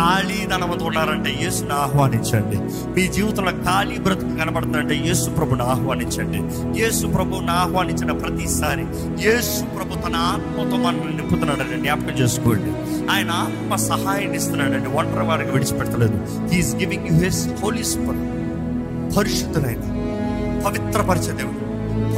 ఖాళీ 0.00 0.46
ధనవంతు 0.46 0.84
ఉన్నారంటే 0.84 1.38
యేసుని 1.42 1.72
ఆహ్వానించండి. 1.72 2.56
మీ 3.00 3.08
జీవితంలో 3.08 3.50
ఖాళీ 3.50 3.98
బ్రతుకు 3.98 4.36
కనబడుతుందంటే 4.36 4.94
యేసు 4.94 5.30
ప్రభుని 5.30 5.62
ఆహ్వానించండి. 5.62 6.38
యేసు 6.82 7.06
ప్రభుని 7.06 7.50
ఆహ్వానించిన 7.50 8.12
ప్రతిసారి 8.12 8.86
యేసు 9.28 9.64
ప్రభు 9.64 10.08
తన 10.08 10.16
ఆత్మతో 10.16 10.76
మనల్ని 10.76 11.16
నింపుతున్నాడని 11.16 11.82
జ్ఞాపకం 11.82 12.10
చేసుకోండి. 12.10 12.70
ఆయన 13.10 13.30
ఆత్మ 13.30 13.76
సహాయాన్ని 13.76 14.36
ఇస్తున్నాడండి. 14.36 14.88
ఒంటరి 14.88 15.26
వారికి 15.26 15.50
విడిచిపెట్టలేదు. 15.50 16.46
He's 16.48 16.74
giving 16.74 17.06
you 17.06 17.18
his 17.18 17.48
holy 17.62 17.84
spirit 17.84 19.16
పరిశుద్ధులైన 19.16 19.80
పవిత్రపరిచే 20.66 21.32
దేవుడు. 21.32 21.70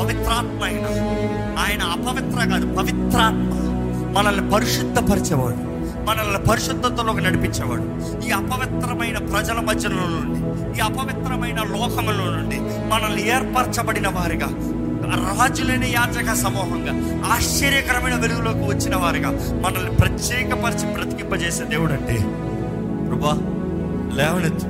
పవిత్రాత్మ 0.03 0.65
అయిన. 0.65 0.85
ఆయన 1.59 1.83
అపవిత్ర 1.83 2.51
కాదు 2.51 2.75
పవిత్రాత్మ. 2.75 3.59
మనల్ని 4.19 4.51
పరిశుద్ధపరిచేవాడు. 4.51 5.72
మనల్ని 6.09 6.41
పరిశుద్ధతలోకి 6.51 7.21
నడిపించేవాడు. 7.21 7.85
ఈ 8.27 8.31
అపవిత్రమైన 8.31 9.19
ప్రజల 9.33 9.59
మధ్యలో 9.61 9.95
నుండి 9.95 10.39
ఈ 10.79 10.81
అపవిత్రమైన 10.81 11.61
లోకములో 11.77 12.25
నుండి 12.37 12.59
మనల్ని 12.93 13.23
ఏర్పరచబడిన 13.29 14.09
వారిగా 14.09 14.49
రాజులేని 15.13 15.89
యాచక 15.93 16.35
సమూహంగా 16.35 16.93
ఆశ్చర్యకరమైన 17.33 18.15
వెలుగులోకి 18.15 18.65
వచ్చిన 18.73 18.97
వారిగా 18.97 19.31
మనల్ని 19.67 19.91
ప్రత్యేకపరిచి 19.97 20.87
బ్రతికింపజేసే 20.95 21.65
దేవుడు 21.65 21.93
అంటే 21.93 22.17
ప్రభా 23.09 23.35
లేవనెత్తు 24.19 24.67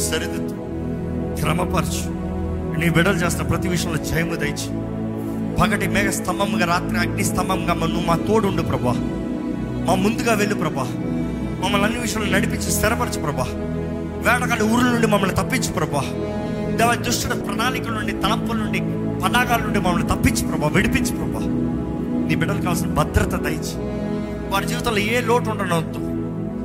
సరిదిద్దు 0.00 0.54
క్రమపరచు. 1.40 2.04
నీ 2.80 2.88
బిడలు 2.90 3.16
చేస్తున్న 3.16 3.50
ప్రతి 3.50 3.68
విషయంలో 3.68 4.04
జయము 4.04 4.34
దయచి 4.34 4.68
పగటి 5.60 5.86
మేఘ 5.88 6.10
స్తంభంగా 6.10 6.66
రాత్రి 6.66 6.98
అగ్ని 6.98 7.24
స్తంభంగా 7.24 7.74
నువ్వు 7.74 8.04
మా 8.06 8.16
తోడుండు 8.28 8.62
ప్రభా. 8.62 8.94
మా 9.88 9.94
ముందుగా 9.94 10.34
వెళ్ళు 10.34 10.54
ప్రభా. 10.54 10.82
మమ్మల్ని 11.64 11.86
అన్ని 11.86 12.00
విషయంలో 12.00 12.30
నడిపించి 12.30 12.72
స్థిరపరచు 12.72 13.20
ప్రభా. 13.20 13.44
వేటగాడి 14.18 14.62
ఊరుల 14.62 14.84
నుండి 14.84 15.06
మమ్మల్ని 15.06 15.36
తప్పించు 15.36 15.72
ప్రభా. 15.72 16.00
దేవ 16.76 16.94
దుష్టుల 16.94 17.32
ప్రణాళికల 17.32 17.92
నుండి 17.92 18.12
తలంపుల 18.12 18.56
నుండి 18.56 18.78
పన్నాగాల 19.24 19.60
నుండి 19.60 19.78
మమ్మల్ని 19.78 20.08
తప్పించు 20.08 20.46
ప్రభా 20.46 20.68
విడిపించు 20.68 21.16
ప్రభా. 21.16 21.40
నీ 22.28 22.34
బిడ్డలు 22.34 22.60
కావాల్సిన 22.60 22.88
భద్రత 22.88 23.34
దయచి. 23.34 23.72
వారి 24.50 24.66
జీవితంలో 24.66 24.98
ఏ 24.98 25.20
లోటు 25.20 25.50
ఉండనవద్దు. 25.50 25.98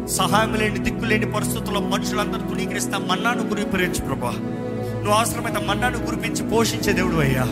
సహాయం 0.08 0.54
లేని 0.54 0.80
దిక్కు 0.80 1.06
లేని 1.06 1.32
పరిస్థితుల్లో 1.32 1.82
మనుషులందరూ 1.82 2.50
తుణీకరిస్తా 2.50 2.98
మన్నాను 2.98 3.50
కురిపించు 3.50 4.06
ప్రభా. 4.06 4.32
నువ్వు 4.96 5.14
అవసరమైతే 5.14 5.66
మన్నాను 5.66 5.98
గురిపించి 5.98 6.50
పోషించే 6.50 6.94
దేవుడు 6.94 7.16
అయ్యా. 7.16 7.44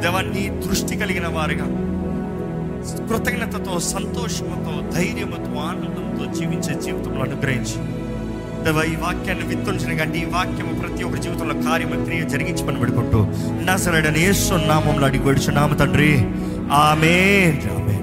దేవా 0.00 0.20
నీ 0.20 0.62
దృష్టి 0.68 0.96
కలిగిన 0.96 1.28
వారిగా 1.28 1.91
కృతజ్ఞతతో 2.82 3.78
సంతోషంతో 3.78 4.98
ధైర్యంతో 4.98 5.58
ఆనందంతో 5.58 6.32
జీవించే 6.32 6.82
జీవితంలో 6.82 7.22
అనుగ్రహించి. 7.22 8.02
ఈ 8.92 8.96
వాక్యాన్ని 8.96 9.46
విత్తుంచిన 9.46 9.98
కానీ 9.98 10.18
ఈ 10.18 10.24
వాక్యము 10.24 10.80
ప్రతి 10.80 11.04
ఒక్కరి 11.04 11.22
జీవితంలో 11.22 11.54
కార్యము 11.54 12.04
క్రియ 12.04 12.22
జరిగించి 12.22 12.66
పని 12.66 12.78
పెడుకుంటూ 12.78 13.26
నా 13.64 13.76
సరైన 13.76 14.16
ఏసు 14.16 14.54
నామంలో 14.54 15.06
అడిగి 15.06 15.54
నామ 15.54 15.74
తండ్రి. 15.74 16.16
ఆమె 16.72 17.14
ఆమె 17.78 18.01